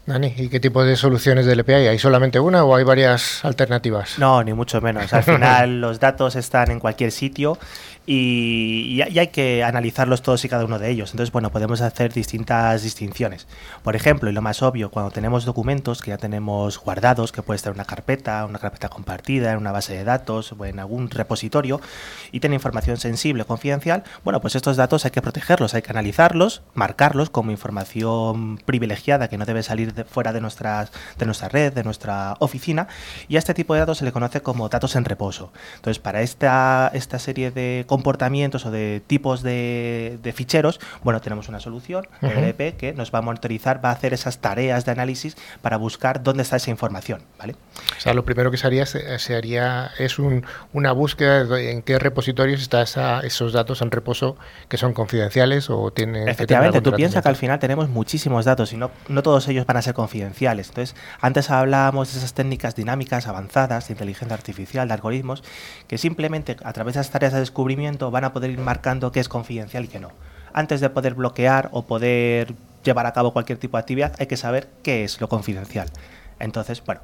[0.09, 1.87] Dani, ¿y qué tipo de soluciones del EP hay?
[1.89, 4.19] ¿Hay solamente una o hay varias alternativas?
[4.19, 5.13] No, ni mucho menos.
[5.13, 7.59] Al final los datos están en cualquier sitio
[8.11, 11.11] y, hay que analizarlos todos y cada uno de ellos.
[11.11, 13.47] Entonces, bueno, podemos hacer distintas distinciones.
[13.83, 17.57] Por ejemplo, y lo más obvio, cuando tenemos documentos que ya tenemos guardados, que puede
[17.57, 21.11] estar en una carpeta, una carpeta compartida, en una base de datos o en algún
[21.11, 21.83] repositorio
[22.33, 26.63] y tiene información sensible, confidencial, bueno, pues estos datos hay que protegerlos, hay que analizarlos,
[26.73, 31.75] marcarlos como información privilegiada que no debe salir de, fuera de, nuestras, de nuestra red,
[31.75, 32.89] de nuestra oficina,
[33.29, 35.53] y a este tipo de datos se le conoce como datos en reposo.
[35.77, 41.59] Entonces, para esta, esta serie de comportamientos o de tipos de, ficheros, bueno, tenemos una
[41.59, 45.77] solución, EDP, que nos va a monitorizar, va a hacer esas tareas de análisis para
[45.77, 47.57] buscar dónde está esa información, ¿vale?
[47.97, 51.83] O sea, lo primero que se haría, se, haría es un, una búsqueda de en
[51.83, 52.87] qué repositorios están
[53.25, 54.37] esos datos en reposo
[54.69, 56.29] que son confidenciales o tienen...
[56.29, 59.77] Efectivamente, tú piensas que al final tenemos muchísimos datos y no, no todos ellos van
[59.77, 60.69] a ser confidenciales.
[60.69, 65.43] Entonces, antes hablábamos de esas técnicas dinámicas avanzadas de inteligencia artificial, de algoritmos,
[65.89, 67.78] que simplemente a través de esas tareas de descubrimiento
[68.11, 70.11] van a poder ir marcando qué es confidencial y qué no.
[70.53, 74.37] Antes de poder bloquear o poder llevar a cabo cualquier tipo de actividad, hay que
[74.37, 75.89] saber qué es lo confidencial.
[76.39, 77.01] Entonces, bueno,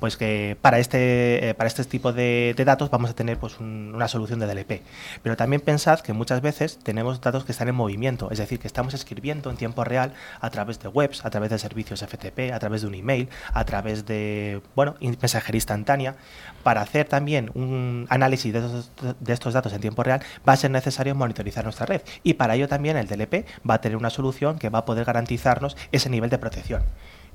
[0.00, 4.08] pues que para este, eh, para este tipo de, datos vamos a tener pues una
[4.08, 4.82] solución de DLP.
[5.22, 8.66] Pero también pensad que muchas veces tenemos datos que están en movimiento, es decir, que
[8.66, 12.58] estamos escribiendo en tiempo real a través de webs, a través de servicios FTP, a
[12.58, 16.16] través de un email, a través de, bueno, mensajería instantánea.
[16.62, 20.56] Para hacer también un análisis de estos, de estos datos en tiempo real va a
[20.56, 24.10] ser necesario monitorizar nuestra red y para ello también el DLP va a tener una
[24.10, 26.82] solución que va a poder garantizarnos ese nivel de protección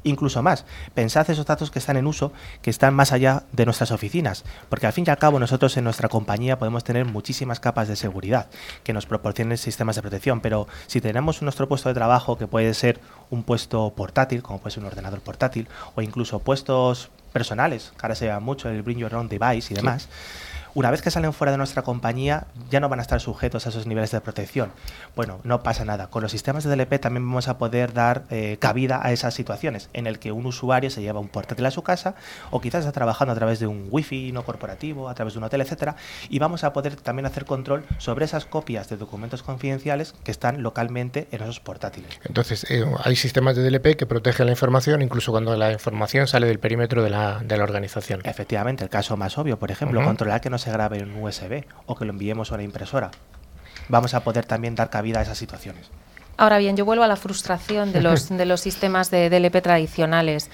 [0.04, 0.66] incluso más.
[0.94, 4.88] Pensad esos datos que están en uso, que están más allá de nuestras oficinas, porque
[4.88, 8.48] al fin y al cabo nosotros en nuestra compañía podemos tener muchísimas capas de seguridad
[8.84, 12.74] que nos proporcionen sistemas de protección, pero si tenemos nuestro puesto de trabajo que puede
[12.74, 18.06] ser un puesto portátil, como puede ser un ordenador portátil, o incluso puestos personales, que
[18.06, 20.08] ahora se llama mucho el Bring Your Own Device y demás,
[20.76, 23.70] una vez que salen fuera de nuestra compañía ya no van a estar sujetos a
[23.70, 24.72] esos niveles de protección.
[25.16, 26.08] Bueno, no pasa nada.
[26.08, 29.90] Con los sistemas de DLP también vamos a poder dar eh, cabida a esas situaciones
[29.94, 32.16] en el que un usuario se lleva un portátil a su casa
[32.52, 35.44] o quizás está trabajando a través de un wifi no corporativo, a través de un
[35.44, 35.96] hotel, etcétera,
[36.30, 40.64] y vamos a poder también hacer control sobre esas copias de documentos confidenciales que están
[40.64, 42.20] localmente en esos portátiles.
[42.26, 46.48] Entonces, eh, hay sistemas de DLP que protegen la información incluso cuando la información sale
[46.48, 48.22] del perímetro de la, de la organización.
[48.24, 51.96] Efectivamente, el caso más obvio, por ejemplo, controlar que no se grabe en USB o
[51.96, 53.12] que lo enviemos a una impresora.
[53.90, 55.90] Vamos a poder también dar cabida a esas situaciones.
[56.38, 60.50] Ahora bien, yo vuelvo a la frustración de los, de los sistemas de DLP tradicionales.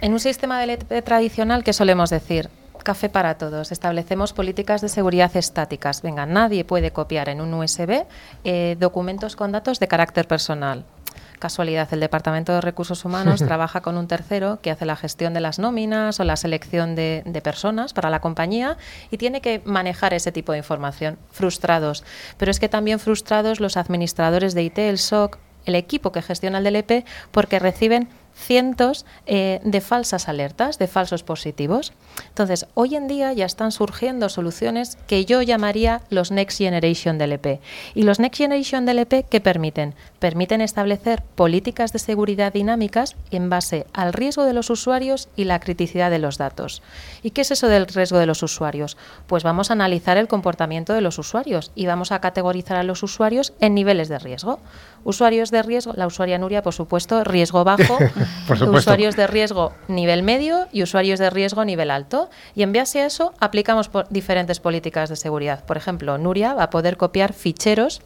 [0.00, 2.50] En un sistema de DLP tradicional, ¿qué solemos decir?
[2.82, 3.72] Café para todos.
[3.72, 6.02] Establecemos políticas de seguridad estáticas.
[6.02, 8.04] Venga, nadie puede copiar en un USB
[8.44, 10.84] eh, documentos con datos de carácter personal
[11.42, 15.40] casualidad, el Departamento de Recursos Humanos trabaja con un tercero que hace la gestión de
[15.40, 18.76] las nóminas o la selección de, personas para la compañía
[19.10, 21.18] y tiene que manejar ese tipo de información.
[21.32, 22.04] Frustrados.
[22.38, 26.58] Pero es que también frustrados los administradores de IT, el SOC, el equipo que gestiona
[26.58, 28.08] el DLP, porque reciben
[28.42, 31.92] cientos eh, de falsas alertas, de falsos positivos.
[32.28, 37.60] Entonces, hoy en día ya están surgiendo soluciones que yo llamaría los Next Generation DLP.
[37.94, 39.94] Y los Next Generation DLP, ¿qué permiten?
[40.18, 45.60] Permiten establecer políticas de seguridad dinámicas en base al riesgo de los usuarios y la
[45.60, 46.82] criticidad de los datos.
[47.22, 48.96] ¿Y qué es eso del riesgo de los usuarios?
[49.26, 53.02] Pues vamos a analizar el comportamiento de los usuarios y vamos a categorizar a los
[53.02, 54.60] usuarios en niveles de riesgo.
[55.04, 57.98] Usuarios de riesgo, la usuaria Nuria, por supuesto, riesgo bajo,
[58.72, 62.30] usuarios de riesgo nivel medio y usuarios de riesgo nivel alto.
[62.54, 65.64] Y en base a eso aplicamos diferentes políticas de seguridad.
[65.64, 68.02] Por ejemplo, Nuria va a poder copiar ficheros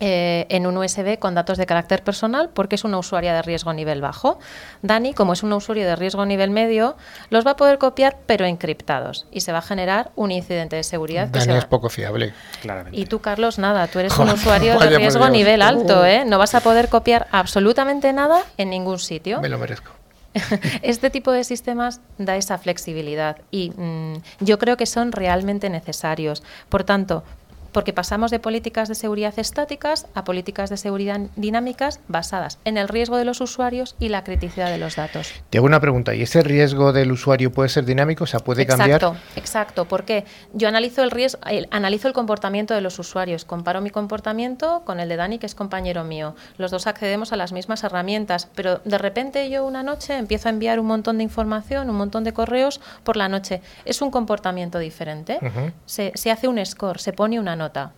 [0.00, 3.72] eh, en un USB con datos de carácter personal porque es una usuaria de riesgo
[3.72, 4.38] nivel bajo.
[4.82, 6.96] Dani, como es un usuario de riesgo nivel medio,
[7.28, 10.82] los va a poder copiar pero encriptados y se va a generar un incidente de
[10.82, 11.28] seguridad.
[11.28, 12.32] Dani es poco fiable,
[12.62, 12.98] claramente.
[12.98, 16.24] Y tú, Carlos, nada, tú eres un usuario de riesgo nivel alto, ¿eh?
[16.24, 19.40] No vas a poder copiar absolutamente nada en ningún sitio.
[19.40, 19.92] Me lo merezco.
[20.82, 26.42] este tipo de sistemas da esa flexibilidad y mm, yo creo que son realmente necesarios.
[26.68, 27.24] Por tanto,
[27.72, 32.88] porque pasamos de políticas de seguridad estáticas a políticas de seguridad dinámicas basadas en el
[32.88, 35.32] riesgo de los usuarios y la criticidad de los datos.
[35.50, 38.24] Te hago una pregunta, ¿y ese riesgo del usuario puede ser dinámico?
[38.24, 39.02] O sea, ¿puede cambiar?
[39.02, 43.90] Exacto, exacto, porque yo analizo el riesgo, analizo el comportamiento de los usuarios, comparo mi
[43.90, 46.34] comportamiento con el de Dani, que es compañero mío.
[46.58, 50.50] Los dos accedemos a las mismas herramientas, pero de repente yo una noche empiezo a
[50.50, 53.60] enviar un montón de información, un montón de correos por la noche.
[53.84, 55.38] Es un comportamiento diferente.
[55.86, 57.92] se, se hace un score, se pone una nota.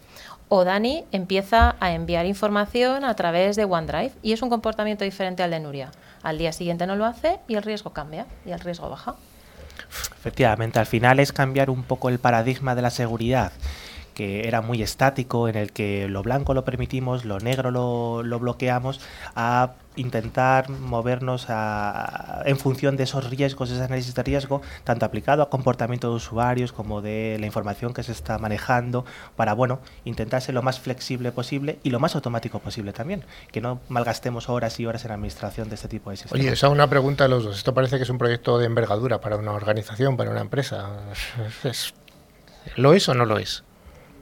[0.49, 5.43] O Dani empieza a enviar información a través de OneDrive y es un comportamiento diferente
[5.43, 5.91] al de Nuria.
[6.23, 9.15] Al día siguiente no lo hace y el riesgo cambia y el riesgo baja.
[10.19, 13.53] Efectivamente, al final es cambiar un poco el paradigma de la seguridad
[14.15, 18.39] que era muy estático, en el que lo blanco lo permitimos, lo negro lo, lo
[18.39, 19.01] bloqueamos,
[19.35, 25.43] a intentar movernos a, en función de esos riesgos, ese análisis de riesgo, tanto aplicado
[25.43, 29.05] a comportamiento de usuarios como de la información que se está manejando,
[29.37, 33.61] para bueno, intentar ser lo más flexible posible y lo más automático posible también, que
[33.61, 36.41] no malgastemos horas y horas en administración de este tipo de sistemas.
[36.41, 37.57] Oye, esa es una pregunta a los dos.
[37.57, 40.89] Esto parece que es un proyecto de envergadura para una organización, para una empresa.
[42.77, 43.65] ¿Lo es o no lo es?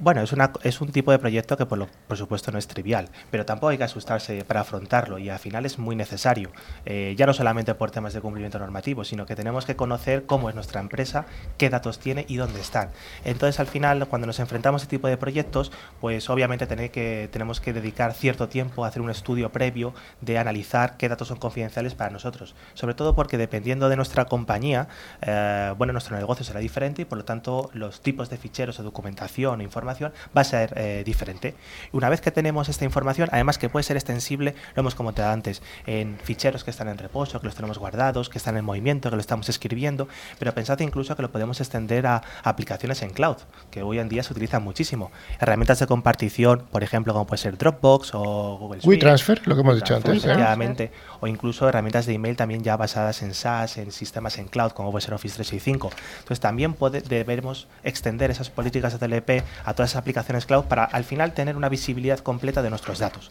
[0.03, 2.67] Bueno, es, una, es un tipo de proyecto que por, lo, por supuesto no es
[2.67, 6.53] trivial, pero tampoco hay que asustarse para afrontarlo y al final es muy necesario,
[6.87, 10.49] eh, ya no solamente por temas de cumplimiento normativo, sino que tenemos que conocer cómo
[10.49, 11.27] es nuestra empresa,
[11.59, 12.89] qué datos tiene y dónde están.
[13.27, 17.29] Entonces al final cuando nos enfrentamos a este tipo de proyectos, pues obviamente tener que,
[17.31, 21.37] tenemos que dedicar cierto tiempo a hacer un estudio previo de analizar qué datos son
[21.37, 24.89] confidenciales para nosotros, sobre todo porque dependiendo de nuestra compañía,
[25.21, 28.83] eh, bueno, nuestro negocio será diferente y por lo tanto los tipos de ficheros o
[28.83, 31.55] documentación o información información va a ser eh, diferente.
[31.93, 35.63] Una vez que tenemos esta información, además que puede ser extensible, lo hemos comentado antes,
[35.87, 39.17] en ficheros que están en reposo, que los tenemos guardados, que están en movimiento, que
[39.17, 40.09] lo estamos escribiendo,
[40.39, 43.37] pero pensad incluso que lo podemos extender a aplicaciones en cloud,
[43.71, 45.11] que hoy en día se utilizan muchísimo.
[45.39, 48.81] Herramientas de compartición, por ejemplo, como puede ser Dropbox o Google.
[48.85, 50.25] WeTransfer, lo que hemos dicho antes.
[50.25, 50.91] ¿eh?
[51.21, 54.91] O incluso herramientas de email también ya basadas en SaaS, en sistemas en cloud, como
[54.91, 55.91] puede ser Office 365.
[56.21, 60.85] Entonces también puede, debemos extender esas políticas de TLP a todas esas aplicaciones cloud para
[60.85, 63.31] al final tener una visibilidad completa de nuestros datos.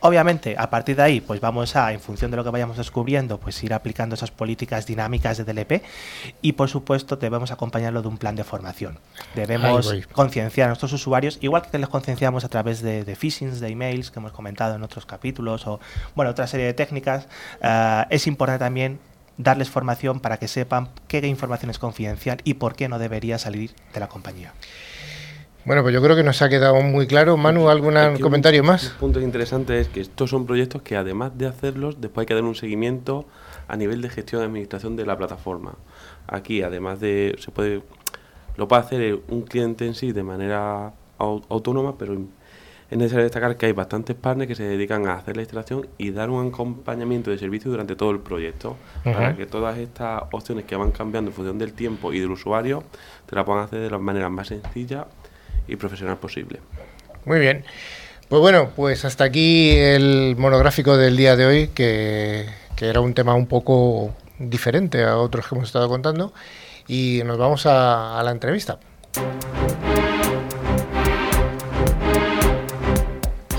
[0.00, 3.38] Obviamente, a partir de ahí, pues vamos a, en función de lo que vayamos descubriendo,
[3.38, 5.82] pues ir aplicando esas políticas dinámicas de DLP
[6.42, 8.98] y, por supuesto, debemos acompañarlo de un plan de formación.
[9.34, 13.68] Debemos concienciar a nuestros usuarios, igual que les concienciamos a través de, de phishings, de
[13.68, 15.80] emails que hemos comentado en otros capítulos o,
[16.14, 17.26] bueno, otra serie de técnicas.
[17.62, 19.00] Eh, es importante también
[19.42, 23.74] darles formación para que sepan qué información es confidencial y por qué no debería salir
[23.94, 24.52] de la compañía.
[25.64, 27.36] Bueno, pues yo creo que nos ha quedado muy claro.
[27.36, 28.92] Manu, ¿algún comentario más?
[28.94, 32.34] Un punto interesante es que estos son proyectos que además de hacerlos, después hay que
[32.34, 33.26] dar un seguimiento
[33.68, 35.74] a nivel de gestión de administración de la plataforma.
[36.26, 37.82] Aquí, además de, se puede,
[38.56, 42.14] lo puede hacer un cliente en sí de manera autónoma, pero
[42.90, 46.10] es necesario destacar que hay bastantes partners que se dedican a hacer la instalación y
[46.10, 50.74] dar un acompañamiento de servicio durante todo el proyecto, para que todas estas opciones que
[50.74, 52.82] van cambiando en función del tiempo y del usuario,
[53.26, 55.06] te las puedan hacer de la manera más sencilla
[55.70, 56.60] y profesional posible.
[57.24, 57.64] Muy bien.
[58.28, 62.46] Pues bueno, pues hasta aquí el monográfico del día de hoy, que,
[62.80, 66.32] era un tema un poco diferente a otros que hemos estado contando.
[66.86, 68.78] Y nos vamos a, a la entrevista.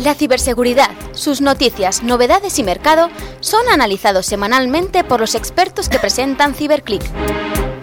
[0.03, 3.09] La ciberseguridad, sus noticias, novedades y mercado
[3.39, 7.03] son analizados semanalmente por los expertos que presentan CiberClick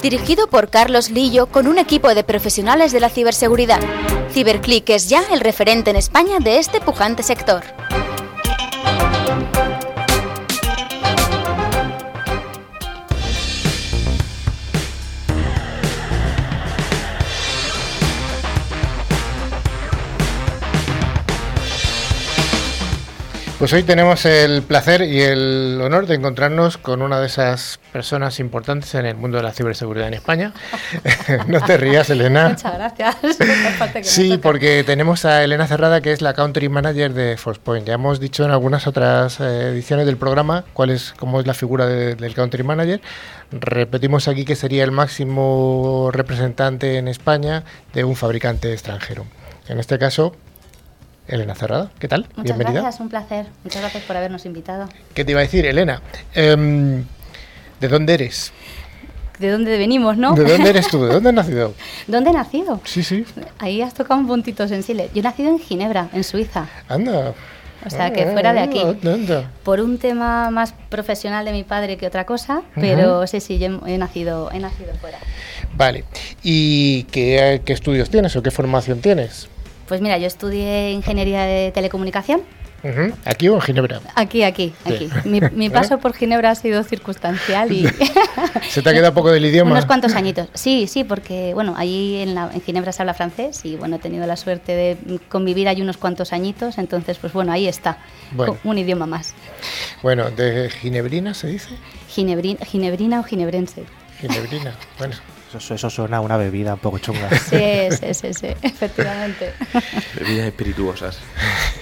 [0.03, 3.81] dirigido por Carlos Lillo con un equipo de profesionales de la ciberseguridad.
[4.33, 7.63] CiberClick es ya el referente en España de este pujante sector.
[23.59, 28.39] Pues hoy tenemos el placer y el honor de encontrarnos con una de esas personas
[28.39, 30.53] importantes en el mundo de la ciberseguridad en España.
[31.49, 32.51] no te rías, Elena.
[32.51, 33.17] Muchas gracias.
[34.03, 37.85] sí, porque tenemos a Elena Cerrada, que es la Country Manager de Forcepoint.
[37.85, 41.55] Ya hemos dicho en algunas otras eh, ediciones del programa cuál es, cómo es la
[41.55, 43.01] figura del Country Manager.
[43.51, 49.27] Repetimos aquí que sería el máximo representante en España de un fabricante extranjero.
[49.67, 50.37] En este caso,
[51.29, 52.23] Elena Cerrada, ¿qué tal?
[52.37, 52.81] Muchas Bienvenida.
[52.81, 53.47] gracias, un placer.
[53.63, 54.89] Muchas gracias por habernos invitado.
[55.15, 56.01] ¿Qué te iba a decir, Elena?
[56.35, 57.05] Em,
[57.81, 58.53] ¿De dónde eres?
[59.39, 60.35] ¿De dónde venimos, no?
[60.35, 61.05] ¿De dónde eres tú?
[61.05, 61.75] ¿De dónde has nacido?
[62.07, 62.81] ¿Dónde he nacido?
[62.85, 63.25] Sí, sí.
[63.59, 65.11] Ahí has tocado un puntito sensible.
[65.15, 66.67] Yo he nacido en Ginebra, en Suiza.
[66.89, 67.35] Anda.
[67.87, 68.83] O sea, que fuera de aquí.
[69.63, 73.81] Por un tema más profesional de mi padre que otra cosa, pero sí, sí, yo
[73.87, 75.19] he nacido, he nacido fuera.
[75.77, 76.05] Vale.
[76.43, 79.49] ¿Y qué, qué estudios tienes o qué formación tienes?
[79.89, 82.43] Pues mira, yo estudié ingeniería de telecomunicación.
[83.25, 84.01] ¿Aquí o en Ginebra?
[84.15, 85.11] Aquí, aquí, aquí.
[85.25, 87.89] Mi, paso por Ginebra ha sido circunstancial y...
[88.71, 89.73] ¿Se te ha quedado poco del idioma?
[89.73, 90.49] Unos cuantos añitos.
[90.55, 93.99] Sí, sí, porque bueno, allí en, la, en Ginebra se habla francés y bueno, he
[93.99, 97.99] tenido la suerte de convivir ahí unos cuantos añitos, entonces pues bueno, ahí está,
[98.63, 99.35] un idioma más.
[100.03, 101.71] Bueno, ¿de ginebrina se dice?
[102.09, 103.85] ginebrina o ginebrense.
[104.21, 105.17] Ginebrina, bueno.
[105.55, 107.31] Eso, suena a una bebida un poco chunga.
[107.39, 109.53] Sí, sí, sí, sí efectivamente.
[110.15, 111.19] Bebidas espirituosas.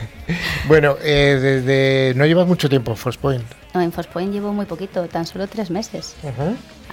[0.69, 3.45] bueno, eh, desde no llevas mucho tiempo en Force Point.
[3.75, 6.15] No, en Force Point llevo muy poquito, tan solo tres meses.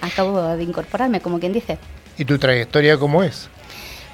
[0.00, 1.78] Acabo de incorporarme, como quien dice.
[2.18, 3.48] ¿Y tu trayectoria cómo es?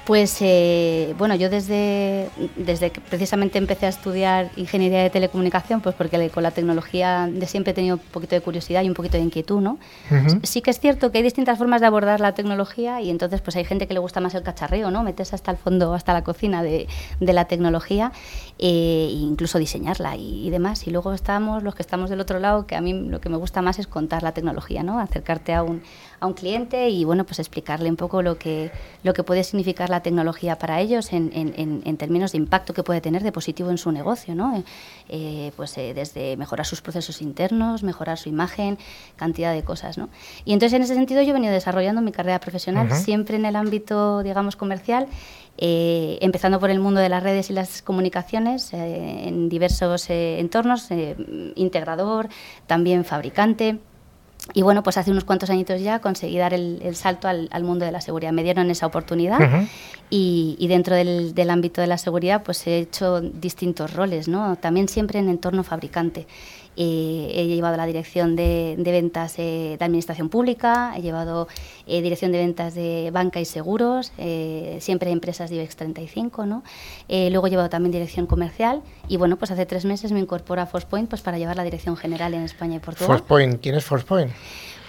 [0.05, 5.95] Pues eh, bueno, yo desde, desde que precisamente empecé a estudiar ingeniería de telecomunicación, pues
[5.95, 9.17] porque con la tecnología de siempre he tenido un poquito de curiosidad y un poquito
[9.17, 9.77] de inquietud, ¿no?
[10.43, 13.55] Sí que es cierto que hay distintas formas de abordar la tecnología y entonces pues
[13.55, 15.03] hay gente que le gusta más el cacharreo, ¿no?
[15.03, 16.87] Meterse hasta el fondo, hasta la cocina de,
[17.19, 18.11] de la tecnología
[18.57, 20.87] e incluso diseñarla y, demás.
[20.87, 23.37] Y luego estamos los que estamos del otro lado, que a mí lo que me
[23.37, 24.99] gusta más es contar la tecnología, ¿no?
[24.99, 25.81] Acercarte a un,
[26.21, 28.71] a un cliente y bueno, pues explicarle un poco lo que,
[29.03, 32.83] lo que puede significar la tecnología para ellos en, en, en términos de impacto que
[32.83, 34.63] puede tener de positivo en su negocio, ¿no?
[35.09, 38.77] Eh, pues eh, desde mejorar sus procesos internos, mejorar su imagen,
[39.15, 40.09] cantidad de cosas, ¿no?
[40.45, 43.55] Y entonces en ese sentido yo he venido desarrollando mi carrera profesional siempre en el
[43.55, 45.07] ámbito, digamos, comercial
[45.57, 50.87] eh, empezando por el mundo de las redes y las comunicaciones en diversos entornos,
[51.55, 52.29] integrador,
[52.67, 53.79] también fabricante,
[54.53, 57.91] Y bueno, pues hace unos cuantos añitos ya conseguí dar el, salto al, mundo de
[57.91, 58.31] la seguridad.
[58.31, 59.39] Me dieron esa oportunidad
[60.09, 64.55] y, dentro del, del, ámbito de la seguridad pues he hecho distintos roles, ¿no?
[64.57, 66.27] También siempre en entorno fabricante.
[66.77, 71.49] Eh, he llevado la dirección de, ventas de administración pública, he llevado
[71.85, 76.63] eh, dirección de ventas de banca y seguros, eh, siempre empresas de IBEX 35, ¿no?
[77.09, 80.65] luego he llevado también dirección comercial y bueno, pues hace tres meses me incorporo a
[80.65, 83.17] Forcepoint pues para llevar la dirección general en España y Portugal.
[83.17, 84.31] Forcepoint, ¿quién es Forcepoint?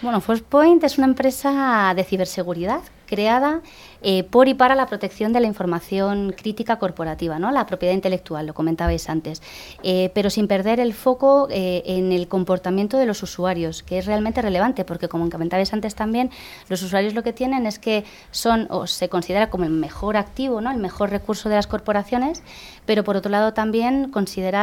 [0.02, 3.60] Bueno, Forcepoint es una empresa de ciberseguridad creada
[4.02, 7.50] eh, por y para la protección de la información crítica corporativa, ¿no?
[7.52, 9.42] la propiedad intelectual, lo comentabais antes,
[9.82, 14.06] eh, pero sin perder el foco eh, en el comportamiento de los usuarios, que es
[14.06, 16.30] realmente relevante, porque como comentabais antes también,
[16.68, 20.60] los usuarios lo que tienen es que son o se considera como el mejor activo,
[20.60, 20.70] ¿no?
[20.70, 22.42] el mejor recurso de las corporaciones,
[22.86, 24.10] pero por otro lado también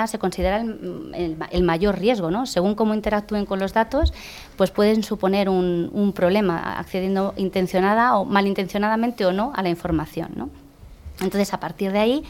[0.06, 2.46] se considera el, el, mayor riesgo, ¿no?
[2.46, 4.14] según cómo interactúen con los datos,
[4.58, 10.32] pues pueden suponer un, un problema accediendo intencionada o malintencionadamente o no a la información.
[10.36, 10.50] ¿no?
[11.22, 12.24] Entonces, a partir de ahí,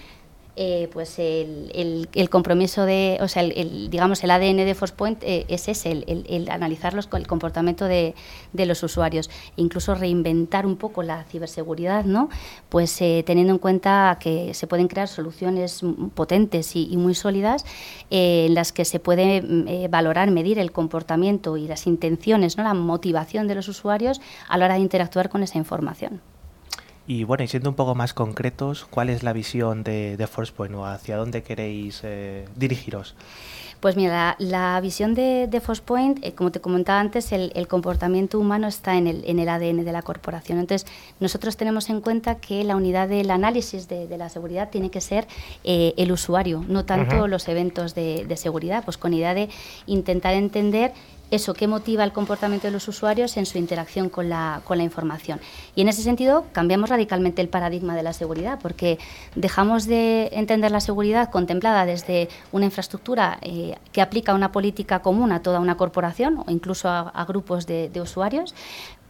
[0.61, 5.69] eh, pues el, compromiso de, o sea, el, digamos, el ADN de Forcepoint eh, es
[5.69, 8.13] ese, el, analizar los, el comportamiento de,
[8.51, 12.27] los usuarios, incluso reinventar un poco la ciberseguridad, ¿no?
[12.67, 15.79] Pues eh, teniendo en cuenta que se pueden crear soluciones
[16.13, 17.63] potentes y, y muy sólidas
[18.09, 22.65] en las que se puede mm, valorar, medir el comportamiento y las intenciones, ¿no?
[22.65, 24.19] La motivación de los usuarios
[24.49, 26.19] a la hora de interactuar con esa información.
[27.09, 30.75] Y bueno, y siendo un poco más concretos, ¿cuál es la visión de, de Forcepoint
[30.75, 33.15] o hacia dónde queréis eh, dirigiros?
[33.79, 38.67] Pues mira, la, visión de, de Forcepoint, eh, como te comentaba antes, el, comportamiento humano
[38.67, 40.59] está en el, en el, ADN de la corporación.
[40.59, 40.87] Entonces,
[41.19, 45.27] nosotros tenemos en cuenta que la unidad del análisis de, la seguridad tiene que ser
[45.63, 49.49] eh, el usuario, no tanto los eventos de, de seguridad, pues con idea de
[49.87, 50.93] intentar entender
[51.31, 54.83] eso, qué motiva el comportamiento de los usuarios en su interacción con la, con la
[54.83, 55.39] información.
[55.75, 58.99] Y en ese sentido cambiamos radicalmente el paradigma de la seguridad, porque
[59.35, 65.31] dejamos de entender la seguridad contemplada desde una infraestructura eh, que aplica una política común
[65.31, 68.55] a toda una corporación o incluso a, grupos de usuarios,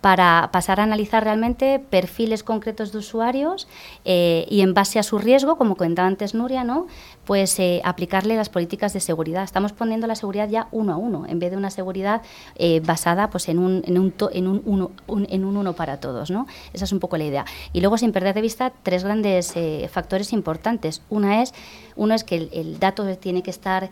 [0.01, 3.67] para pasar a analizar realmente perfiles concretos de usuarios
[4.05, 6.87] eh, y en base a su riesgo, como comentaba antes Nuria, ¿no?
[7.25, 9.43] pues eh, aplicarle las políticas de seguridad.
[9.43, 12.23] Estamos poniendo la seguridad ya uno a uno, en vez de una seguridad
[12.55, 16.31] eh, basada pues, en, un, en, un, en, un uno, en un uno para todos.
[16.31, 16.47] ¿no?
[16.73, 17.45] Esa es un poco la idea.
[17.71, 19.53] Y luego, sin perder de vista, tres grandes
[19.91, 21.03] factores importantes.
[21.09, 21.53] Una es,
[21.99, 23.89] uno es que el, dato tiene que estar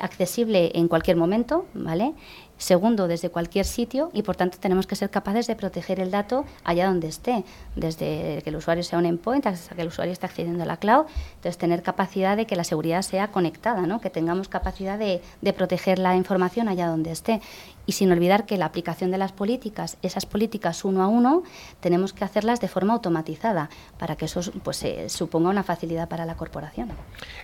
[0.00, 2.12] accesible en cualquier momento, ¿vale?
[2.58, 6.46] Segundo, desde cualquier sitio y por tanto tenemos que ser capaces de proteger el dato
[6.64, 7.44] allá donde esté,
[7.76, 10.78] desde que el usuario sea un endpoint hasta que el usuario esté accediendo a la
[10.78, 11.04] cloud.
[11.36, 14.00] Entonces, tener capacidad de que la seguridad sea conectada, ¿no?
[14.00, 17.40] que tengamos capacidad de proteger la información allá donde esté
[17.86, 21.42] y sin olvidar que la aplicación de las políticas, esas políticas uno a uno,
[21.80, 26.26] tenemos que hacerlas de forma automatizada para que eso pues, eh, suponga una facilidad para
[26.26, 26.88] la corporación.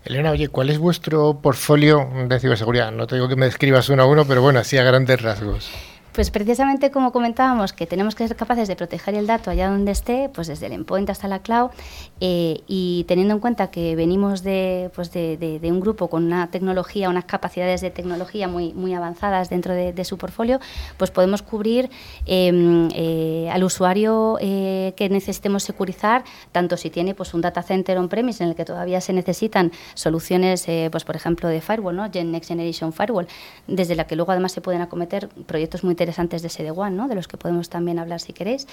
[0.05, 2.93] Elena, oye, ¿cuál es vuestro portfolio de ciberseguridad?
[2.93, 5.70] No te digo que me describas uno a uno, pero bueno, así a grandes rasgos.
[6.12, 9.92] Pues precisamente como comentábamos que tenemos que ser capaces de proteger el dato allá donde
[9.92, 11.70] esté, pues desde el endpoint hasta la cloud,
[12.20, 17.08] eh, y teniendo en cuenta que venimos de, pues de, un grupo con una tecnología,
[17.08, 20.60] unas capacidades de tecnología muy, muy avanzadas dentro de, su portfolio,
[20.98, 21.88] pues podemos cubrir
[22.26, 27.96] em, eh, al usuario eh, que necesitemos securizar, tanto si tiene pues un data center
[27.96, 32.08] on-premise en el que todavía se necesitan soluciones, pues por ejemplo de firewall, ¿no?
[32.08, 33.28] Next Generation Firewall,
[33.66, 37.09] desde la que luego además se pueden acometer proyectos muy interesantes de SD-WAN, ¿no?
[37.09, 38.66] de los que podemos también hablar si queréis,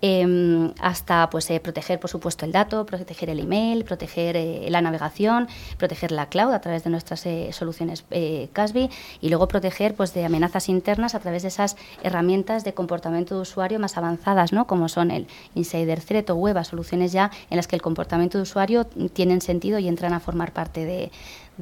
[0.00, 4.80] em, hasta pues, eh, proteger, por supuesto, el dato, proteger el email, proteger eh, la
[4.80, 8.04] navegación, proteger la cloud a través de nuestras eh, soluciones
[8.52, 13.36] CASBI y luego proteger pues, de amenazas internas a través de esas herramientas de comportamiento
[13.36, 14.66] de usuario más avanzadas, ¿no?
[14.66, 18.42] como son el Insider Threat o Web, soluciones ya en las que el comportamiento de
[18.42, 21.10] usuario tienen sentido y entran a formar parte de,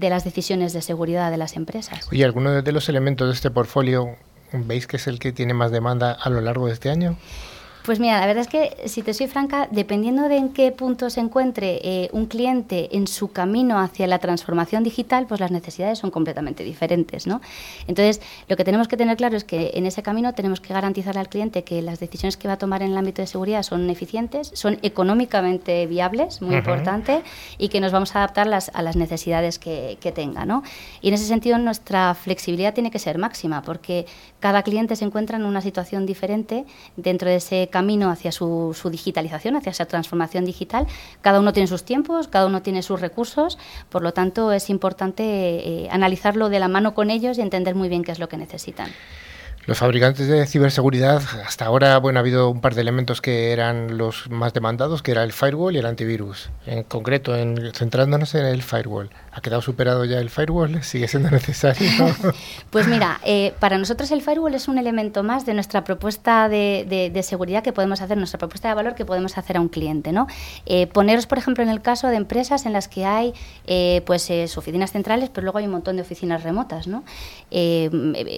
[0.08, 2.08] las decisiones de seguridad de las empresas.
[2.10, 4.16] Oye, ¿alguno de los elementos de este portfolio
[4.52, 7.16] veis que es el que tiene más demanda a lo largo de este año?
[7.84, 11.08] Pues mira, la verdad es que, si te soy franca, dependiendo de en qué punto
[11.08, 15.98] se encuentre eh, un cliente en su camino hacia la transformación digital, pues las necesidades
[15.98, 17.40] son completamente diferentes, ¿no?
[17.86, 21.16] Entonces, lo que tenemos que tener claro es que en ese camino tenemos que garantizar
[21.16, 23.88] al cliente que las decisiones que va a tomar en el ámbito de seguridad son
[23.88, 27.22] eficientes, son económicamente viables, muy importante,
[27.56, 30.62] y que nos vamos a adaptar las, a las necesidades que, que tenga, ¿no?
[31.00, 34.04] Y en ese sentido, nuestra flexibilidad tiene que ser máxima, porque
[34.38, 36.66] cada cliente se encuentra en una situación diferente
[36.96, 40.86] dentro de ese camino hacia su, digitalización, hacia esa transformación digital.
[41.22, 43.58] Cada uno tiene sus tiempos, cada uno tiene sus recursos,
[43.88, 47.88] por lo tanto es importante eh, analizarlo de la mano con ellos y entender muy
[47.88, 48.90] bien qué es lo que necesitan.
[49.70, 53.98] Los fabricantes de ciberseguridad, hasta ahora, bueno, ha habido un par de elementos que eran
[53.98, 56.50] los más demandados, que era el firewall y el antivirus.
[56.66, 59.10] En concreto, en, centrándonos en el firewall.
[59.30, 60.82] ¿Ha quedado superado ya el firewall?
[60.82, 61.88] ¿Sigue siendo necesario?
[62.70, 67.20] pues mira, eh, para nosotros el firewall es un elemento más de nuestra propuesta de,
[67.22, 70.10] seguridad que podemos hacer, nuestra propuesta de valor que podemos hacer a un cliente.
[70.10, 70.26] ¿no?
[70.66, 73.34] Eh, poneros, por ejemplo, en el caso de empresas en las que hay
[73.68, 77.04] eh, pues, oficinas centrales, pero luego hay un montón de oficinas remotas, ¿no?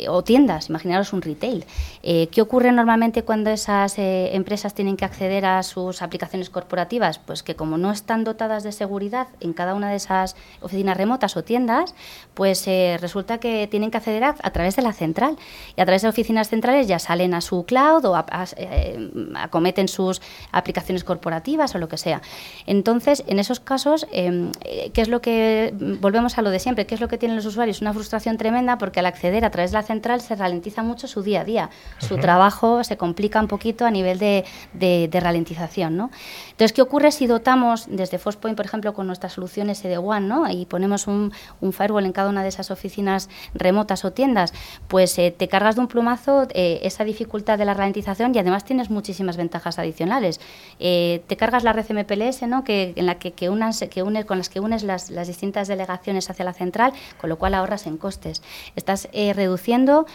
[0.08, 1.64] o tiendas, imaginaros un retail.
[2.02, 7.18] ¿Qué ocurre normalmente cuando esas empresas tienen que acceder a sus aplicaciones corporativas?
[7.18, 11.36] Pues que como no están dotadas de seguridad en cada una de esas oficinas, remotas
[11.36, 11.94] o tiendas,
[12.34, 15.36] pues eh, resulta que tienen que acceder a, través de la central.
[15.76, 18.24] Y a través de oficinas centrales ya salen a su cloud o
[18.56, 20.20] eh, acometen sus
[20.50, 22.22] aplicaciones corporativas o lo que sea.
[22.66, 24.50] Entonces, en esos casos, eh,
[24.92, 27.46] ¿qué es lo que, volvemos a lo de siempre, qué es lo que tienen los
[27.46, 27.80] usuarios?
[27.80, 31.22] Una frustración tremenda porque al acceder a través de la central se ralentiza mucho su
[31.22, 31.70] día a día.
[31.98, 35.96] Su trabajo se complica un poquito a nivel de, de, ralentización.
[35.96, 36.10] ¿no?
[36.50, 40.50] Entonces, ¿qué ocurre si dotamos desde Forcepoint, por ejemplo, con nuestra solución SD-WAN, ¿no?
[40.50, 41.32] y ponemos un,
[41.72, 44.52] firewall en cada una de esas oficinas remotas o tiendas,
[44.88, 48.64] pues eh, te cargas de un plumazo eh, esa dificultad de la ralentización y además
[48.64, 50.40] tienes muchísimas ventajas adicionales.
[50.78, 52.64] Eh, te cargas la red MPLS, ¿no?
[52.64, 55.68] que, en la que, que, unas, que une, con las que unes las, las, distintas
[55.68, 58.42] delegaciones hacia la central, con lo cual ahorras en costes.
[58.76, 60.06] Estás reduciendo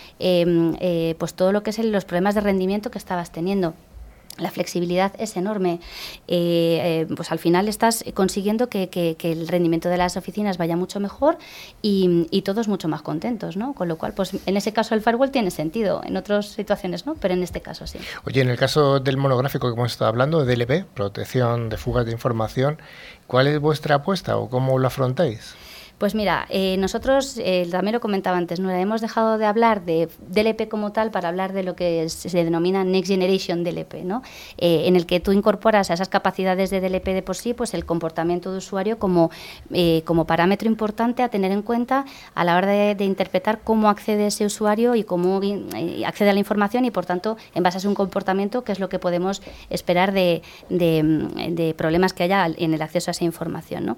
[0.80, 3.73] em, pues todo lo que es los problemas de rendimiento que estabas teniendo
[4.39, 5.80] la flexibilidad es enorme.
[6.28, 8.89] Eh, eh, pues al final estás consiguiendo que,
[9.23, 11.38] el rendimiento de las oficinas vaya mucho mejor
[11.82, 13.73] y, todos mucho más contentos, ¿no?
[13.73, 17.15] Con lo cual, pues en ese caso el firewall tiene sentido, en otras situaciones no,
[17.15, 17.99] pero en este caso sí.
[18.25, 22.13] Oye, en el caso del monográfico que hemos estado hablando, DLP, protección de fugas de
[22.13, 22.78] información,
[23.25, 25.55] ¿cuál es vuestra apuesta o cómo lo afrontáis?
[25.97, 28.69] Pues mira, eh, nosotros, eh, también lo comentaba antes, ¿no?
[28.69, 32.83] hemos dejado de hablar de DLP como tal para hablar de lo que se denomina
[32.83, 34.21] Next Generation DLP, ¿no?
[34.59, 37.73] Eh, en el que tú incorporas a esas capacidades de DLP de por sí pues
[37.73, 39.31] el comportamiento de usuario como,
[40.05, 44.45] como parámetro importante a tener en cuenta a la hora de, interpretar cómo accede ese
[44.45, 45.41] usuario y cómo
[46.05, 48.89] accede a la información y, por tanto, en base a su comportamiento, qué es lo
[48.89, 49.41] que podemos
[49.71, 53.85] esperar de, de, de problemas que haya en el acceso a esa información.
[53.85, 53.97] ¿no?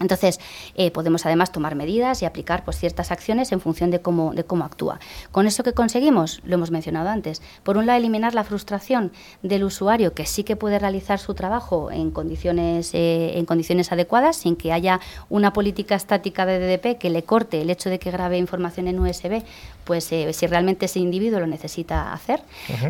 [0.00, 0.40] Entonces,
[0.74, 4.44] eh, podemos además tomar medidas y aplicar pues, ciertas acciones en función de cómo, de
[4.44, 4.98] cómo actúa.
[5.30, 6.40] ¿Con eso que conseguimos?
[6.44, 7.42] Lo hemos mencionado antes.
[7.62, 9.12] Por un lado, eliminar la frustración
[9.42, 14.36] del usuario que sí que puede realizar su trabajo en condiciones, eh, en condiciones adecuadas,
[14.36, 18.10] sin que haya una política estática de DDP que le corte el hecho de que
[18.10, 19.42] grabe información en USB,
[19.84, 22.42] pues eh, si realmente ese individuo lo necesita hacer.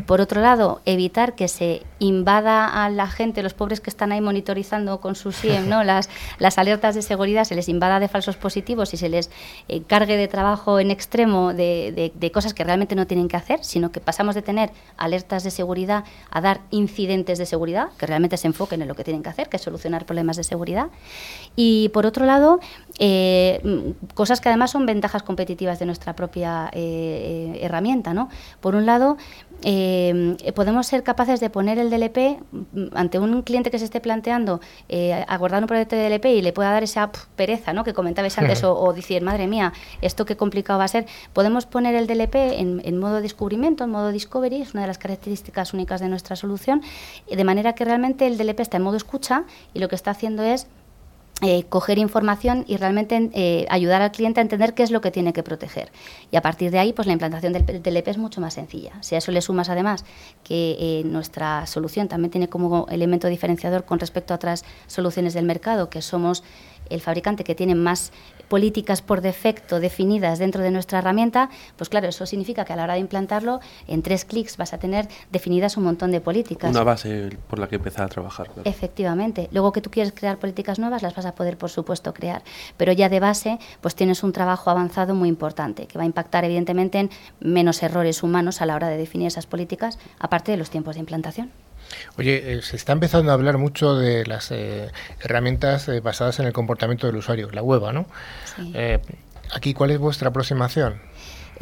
[0.06, 4.20] Por otro lado, evitar que se invada a la gente, los pobres que están ahí
[4.20, 5.82] monitorizando con su SIEM, ¿no?
[5.84, 9.30] las, las alertas de seguridad se les invada de falsos positivos y se les
[9.68, 13.64] eh, cargue de trabajo en extremo de, de, cosas que realmente no tienen que hacer,
[13.64, 18.36] sino que pasamos de tener alertas de seguridad a dar incidentes de seguridad, que realmente
[18.36, 20.88] se enfoquen en lo que tienen que hacer, que es solucionar problemas de seguridad.
[21.56, 22.60] Y por otro lado,
[22.98, 28.14] eh, cosas que además son ventajas competitivas de nuestra propia eh, herramienta.
[28.14, 28.28] ¿no?
[28.60, 29.16] Por un lado,
[29.64, 34.00] eh, podemos ser capaces de poner el DLP mm, ante un cliente que se esté
[34.00, 37.84] planteando eh, aguardar un proyecto de DLP y le pueda dar esa pereza ¿no?
[37.84, 41.06] que comentabais antes o, decir, madre mía, esto qué complicado va a ser.
[41.32, 44.98] Podemos poner el DLP en, en, modo descubrimiento, en modo discovery, es una de las
[44.98, 46.82] características únicas de nuestra solución,
[47.30, 49.44] de manera que realmente el DLP está en modo escucha
[49.74, 50.66] y lo que está haciendo es
[51.44, 55.10] eh, coger información y realmente eh, ayudar al cliente a entender qué es lo que
[55.10, 55.90] tiene que proteger.
[56.30, 58.92] Y a partir de ahí, pues la implantación del, del EP es mucho más sencilla.
[59.00, 60.04] Si a eso le sumas además
[60.44, 65.44] que eh, nuestra solución también tiene como elemento diferenciador con respecto a otras soluciones del
[65.44, 66.44] mercado, que somos
[66.90, 68.12] el fabricante que tiene más
[68.52, 71.48] políticas por defecto definidas dentro de nuestra herramienta,
[71.78, 74.78] pues claro, eso significa que a la hora de implantarlo, en tres clics vas a
[74.78, 76.70] tener definidas un montón de políticas.
[76.70, 78.50] Una base por la que empezar a trabajar.
[78.64, 79.48] Efectivamente.
[79.52, 82.42] Luego que tú quieres crear políticas nuevas, las vas a poder, por supuesto, crear.
[82.76, 86.44] Pero ya de base, pues tienes un trabajo avanzado muy importante, que va a impactar,
[86.44, 90.68] evidentemente, en menos errores humanos a la hora de definir esas políticas, aparte de los
[90.68, 91.50] tiempos de implantación.
[92.18, 94.90] Oye, eh, se está empezando a hablar mucho de las eh,
[95.20, 98.06] herramientas eh, basadas en el comportamiento del usuario, la web, ¿no?
[99.54, 101.00] aquí, ¿cuál es vuestra aproximación?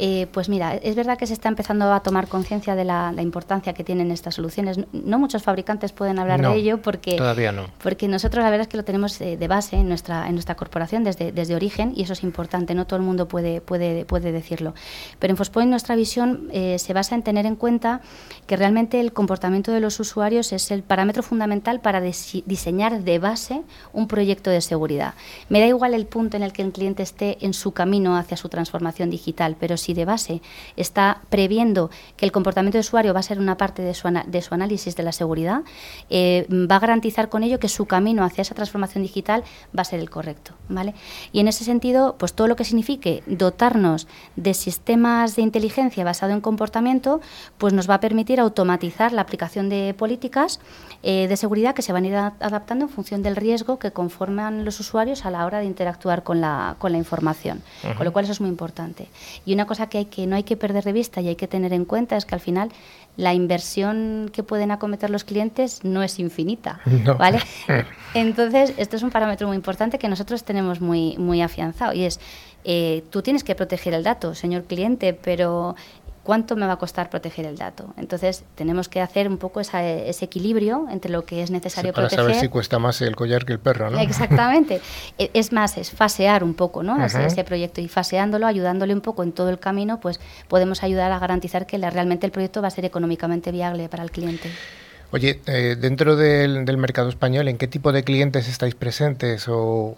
[0.03, 3.73] Eh, pues mira, es verdad que se está empezando a tomar conciencia de la, importancia
[3.73, 4.79] que tienen estas soluciones.
[4.93, 7.67] No, muchos fabricantes pueden hablar de ello porque, todavía no.
[7.83, 10.55] porque nosotros la verdad es que lo tenemos eh, de base en nuestra, en nuestra
[10.55, 14.31] corporación desde, desde origen y eso es importante, no todo el mundo puede, puede, puede
[14.31, 14.73] decirlo.
[15.19, 18.01] Pero en Fospoint nuestra visión eh, se basa en tener en cuenta
[18.47, 23.61] que realmente el comportamiento de los usuarios es el parámetro fundamental para diseñar de base
[23.93, 25.13] un proyecto de seguridad.
[25.47, 28.35] Me da igual el punto en el que el cliente esté en su camino hacia
[28.35, 30.41] su transformación digital, pero si de base,
[30.75, 34.41] está previendo que el comportamiento de usuario va a ser una parte de su, de
[34.41, 35.61] su análisis de la seguridad,
[36.09, 39.43] eh, va a garantizar con ello que su camino hacia esa transformación digital
[39.77, 40.53] va a ser el correcto.
[40.69, 40.93] ¿vale?
[41.31, 46.33] Y en ese sentido, pues todo lo que signifique dotarnos de sistemas de inteligencia basado
[46.33, 47.21] en comportamiento,
[47.57, 50.59] pues nos va a permitir automatizar la aplicación de políticas
[51.03, 54.65] eh, de seguridad que se van a ir adaptando en función del riesgo que conforman
[54.65, 57.61] los usuarios a la hora de interactuar con la, con la información.
[57.97, 59.07] Con lo cual eso es muy importante.
[59.45, 61.47] Y una cosa que, hay que no hay que perder de vista y hay que
[61.47, 62.69] tener en cuenta es que al final
[63.17, 66.79] la inversión que pueden acometer los clientes no es infinita,
[67.17, 67.39] ¿vale?
[68.13, 72.19] Entonces, esto es un parámetro muy importante que nosotros tenemos muy, muy afianzado y es,
[72.63, 75.75] eh, tú tienes que proteger el dato, señor cliente, pero
[76.23, 77.93] ¿cuánto me va a costar proteger el dato?
[77.97, 82.25] Entonces, tenemos que hacer un poco ese equilibrio entre lo que es necesario para proteger.
[82.25, 83.99] Para saber si cuesta más el collar que el perro, ¿no?
[83.99, 84.81] Exactamente.
[85.17, 87.03] E, es más, es fasear un poco, ¿no?
[87.03, 91.19] Ese, proyecto y faseándolo, ayudándole un poco en todo el camino, pues podemos ayudar a
[91.19, 94.49] garantizar que realmente el proyecto va a ser económicamente viable para el cliente.
[95.13, 99.97] Oye, eh, dentro del, mercado español, ¿en qué tipo de clientes estáis presentes o,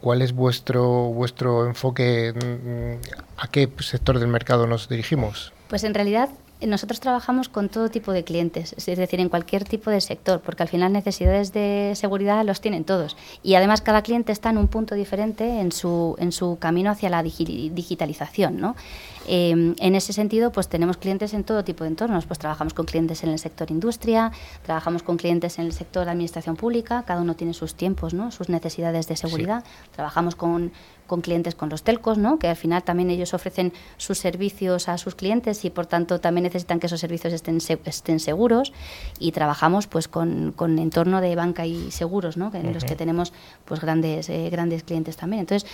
[0.00, 2.32] cuál es vuestro vuestro enfoque?
[2.32, 3.04] Mm,
[3.38, 5.52] ¿A qué sector del mercado nos dirigimos?
[5.72, 6.28] Pues en realidad
[6.60, 10.62] nosotros trabajamos con todo tipo de clientes, es decir, en cualquier tipo de sector, porque
[10.62, 13.16] al final necesidades de seguridad los tienen todos.
[13.42, 17.08] Y además cada cliente está en un punto diferente en su, en su camino hacia
[17.08, 18.60] la digitalización.
[18.60, 18.76] ¿no?
[19.26, 22.26] Em, en ese sentido, pues tenemos clientes en todo tipo de entornos.
[22.26, 24.32] Pues trabajamos con clientes en el sector industria,
[24.64, 28.30] trabajamos con clientes en el sector administración pública, cada uno tiene sus tiempos, ¿no?
[28.30, 29.64] sus necesidades de seguridad.
[29.92, 30.72] Trabajamos con,
[31.06, 32.38] con clientes con los telcos, ¿no?
[32.38, 36.44] que al final también ellos ofrecen sus servicios a sus clientes y por tanto también
[36.44, 38.72] necesitan que esos servicios estén, estén seguros.
[39.18, 42.50] Y trabajamos pues con, con entorno de banca y seguros, ¿no?
[42.54, 43.32] en los que tenemos
[43.64, 45.40] pues grandes, eh, grandes clientes también.
[45.40, 45.68] Entonces,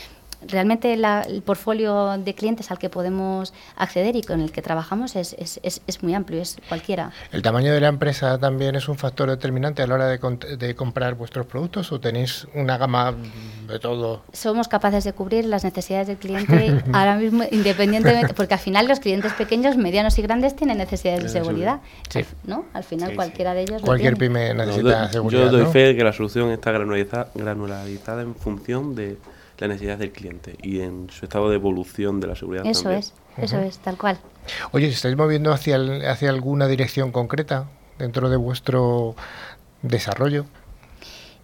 [0.46, 5.34] realmente el portfolio de clientes al que podemos acceder y con el que trabajamos es,
[5.38, 7.12] es, es, muy amplio, es cualquiera.
[7.32, 10.18] ¿El tamaño de la empresa también es un factor determinante a la hora de,
[10.56, 13.14] de comprar vuestros productos o tenéis una gama
[13.66, 14.22] de todo?
[14.32, 19.00] Somos capaces de cubrir las necesidades del cliente ahora mismo independientemente, porque al final los
[19.00, 21.80] clientes pequeños, medianos y grandes tienen necesidades de seguridad.
[22.08, 22.24] Sí.
[22.44, 22.66] ¿no?
[22.72, 23.82] Al final cualquiera de ellos.
[23.82, 25.50] Cualquier pyme necesita seguridad.
[25.50, 29.18] Yo doy fe de que la solución está granularizada en función de
[29.58, 32.66] la necesidad del cliente y en su estado de evolución de la seguridad.
[32.66, 34.18] Eso es, eso es, tal cual.
[34.72, 35.78] Oye, ¿estáis moviendo hacia,
[36.10, 39.14] hacia alguna dirección concreta dentro de vuestro
[39.82, 40.46] desarrollo?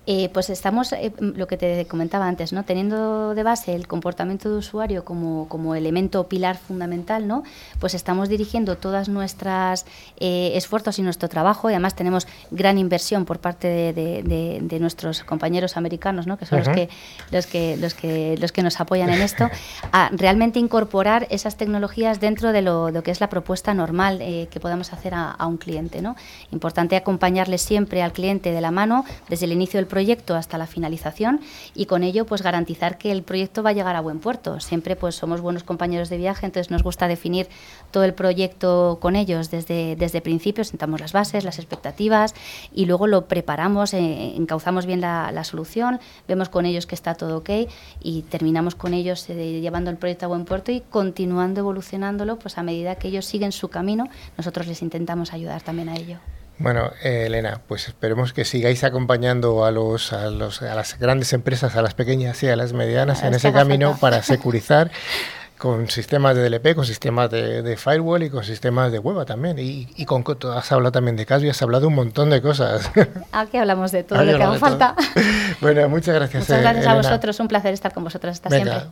[0.07, 2.65] Eh, pues estamos, eh, lo que te comentaba antes, ¿no?
[2.65, 7.43] teniendo de base el comportamiento de usuario como, como elemento pilar fundamental, ¿no?
[7.81, 9.87] pues estamos dirigiendo todas nuestras
[10.19, 15.79] eh, esfuerzos y nuestro trabajo, y además tenemos gran inversión por parte de, nuestros compañeros
[15.79, 16.37] americanos, ¿no?
[16.37, 16.91] que son los, que,
[17.31, 19.49] los, que, los, que, los que nos apoyan en esto,
[19.93, 24.93] a realmente incorporar esas tecnologías dentro de lo, que es la propuesta normal que podamos
[24.93, 26.03] hacer a, a, un cliente.
[26.03, 26.17] ¿no?
[26.51, 30.67] Importante acompañarle siempre al cliente de la mano desde el inicio del proyecto hasta la
[30.67, 31.41] finalización
[31.73, 34.59] y con ello pues garantizar que el proyecto va a llegar a buen puerto.
[34.59, 37.47] Siempre pues somos buenos compañeros de viaje, entonces nos gusta definir
[37.93, 42.35] todo el proyecto con ellos desde, desde principio, sentamos las bases, las expectativas
[42.73, 47.39] y luego lo preparamos, eh, encauzamos bien la, solución, vemos con ellos que está todo
[47.39, 47.51] ok
[48.03, 52.59] y terminamos con ellos eh, llevando el proyecto a buen puerto y continuando evolucionándolo pues
[52.59, 56.19] a medida que ellos siguen su camino, nosotros les intentamos ayudar también a ello.
[56.59, 61.33] Bueno, eh, Elena, pues esperemos que sigáis acompañando a, los, a, los, a las grandes
[61.33, 64.91] empresas, a las pequeñas y a las medianas en ese camino para securizar
[65.59, 69.59] con sistemas de DLP, con sistemas de, firewall y con sistemas de web también.
[69.59, 70.25] Y, y con
[70.55, 72.91] has hablado también de caso y has hablado de un montón de cosas.
[73.33, 74.95] Aquí hablamos de todo lo que haga falta.
[75.61, 76.43] Bueno, muchas gracias.
[76.43, 78.83] Muchas gracias a vosotros, un placer estar con vosotros hasta siempre.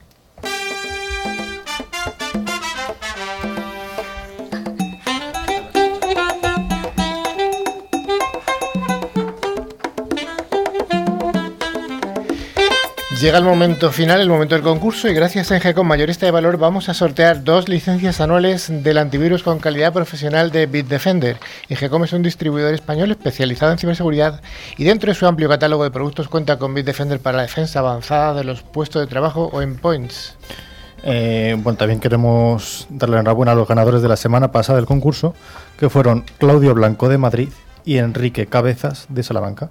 [13.23, 16.57] Llega el momento final, el momento del concurso y gracias a Engecom Mayorista de Valor
[16.57, 21.37] vamos a sortear dos licencias anuales del antivirus con calidad profesional de Bitdefender.
[21.69, 24.43] Engecom es un distribuidor español especializado en ciberseguridad
[24.77, 28.35] y dentro de su amplio catálogo de productos cuenta con Bitdefender para la defensa avanzada
[28.35, 30.35] de los puestos de trabajo o endpoints.
[31.05, 35.33] Eh, bueno, también queremos darle enhorabuena a los ganadores de la semana pasada del concurso,
[35.79, 37.51] que fueron Claudio Blanco de Madrid
[37.85, 39.71] y Enrique Cabezas de Salamanca.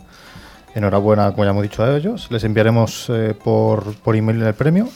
[0.76, 2.28] Enhorabuena, como ya hemos dicho a ellos.
[2.32, 4.88] Les enviaremos eh, por, por email el premio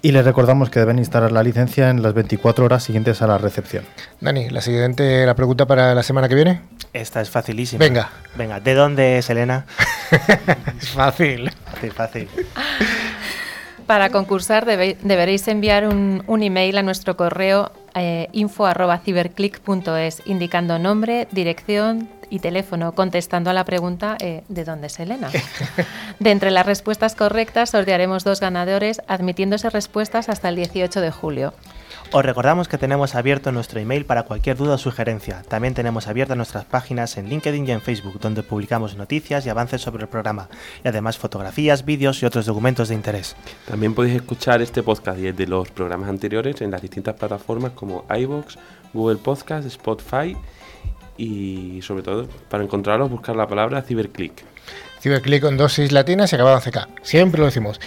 [0.00, 3.38] y les recordamos que deben instalar la licencia en las 24 horas siguientes a la
[3.38, 3.84] recepción.
[4.20, 6.60] Dani, la siguiente, la pregunta para la semana que viene.
[6.92, 7.80] Esta es facilísima.
[7.80, 8.10] Venga.
[8.36, 9.66] Venga, ¿de dónde es Elena?
[10.80, 11.50] es fácil.
[11.72, 12.28] Fácil, fácil.
[13.86, 22.10] Para concursar deberéis enviar un, un email a nuestro correo eh, info.ciberclick.es, indicando nombre, dirección
[22.30, 25.30] y teléfono, contestando a la pregunta eh, ¿de dónde es Elena?
[26.18, 31.54] de entre las respuestas correctas sortearemos dos ganadores, admitiéndose respuestas hasta el 18 de julio.
[32.10, 35.42] Os recordamos que tenemos abierto nuestro email para cualquier duda o sugerencia.
[35.46, 39.82] También tenemos abiertas nuestras páginas en LinkedIn y en Facebook, donde publicamos noticias y avances
[39.82, 40.48] sobre el programa,
[40.82, 43.36] y además fotografías, vídeos y otros documentos de interés.
[43.66, 47.72] También podéis escuchar este podcast y el de los programas anteriores en las distintas plataformas
[47.72, 48.56] como iVoox,
[48.94, 50.34] Google Podcast, Spotify
[51.18, 54.44] y sobre todo para encontrarlos buscar la palabra Ciberclick.
[55.00, 56.88] Ciberclick con dosis latinas y acabado CK.
[57.02, 57.80] Siempre lo decimos.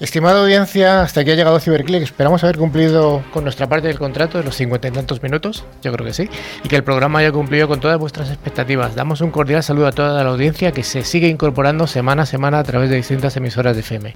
[0.00, 2.02] Estimada audiencia, hasta aquí ha llegado Ciberclick.
[2.02, 5.92] Esperamos haber cumplido con nuestra parte del contrato de los cincuenta y tantos minutos, yo
[5.92, 6.30] creo que sí,
[6.62, 8.94] y que el programa haya cumplido con todas vuestras expectativas.
[8.94, 12.60] Damos un cordial saludo a toda la audiencia que se sigue incorporando semana a semana
[12.60, 14.14] a través de distintas emisoras de FM.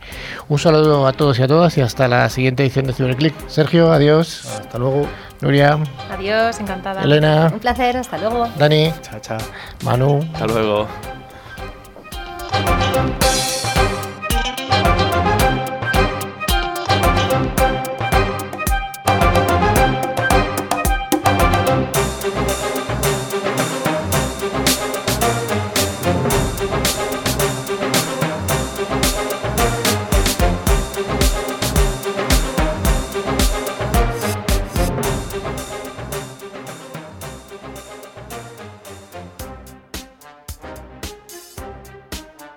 [0.48, 3.34] Un saludo a todos y a todas y hasta la siguiente edición de Ciberclick.
[3.48, 4.46] Sergio, adiós.
[4.46, 5.08] Hasta luego.
[5.40, 5.78] Nuria.
[6.12, 7.02] Adiós, encantada.
[7.02, 7.50] Elena.
[7.52, 8.48] Un placer, hasta luego.
[8.56, 8.92] Dani.
[9.02, 9.38] Chao, chao.
[9.82, 10.24] Manu.
[10.32, 10.86] Hasta luego.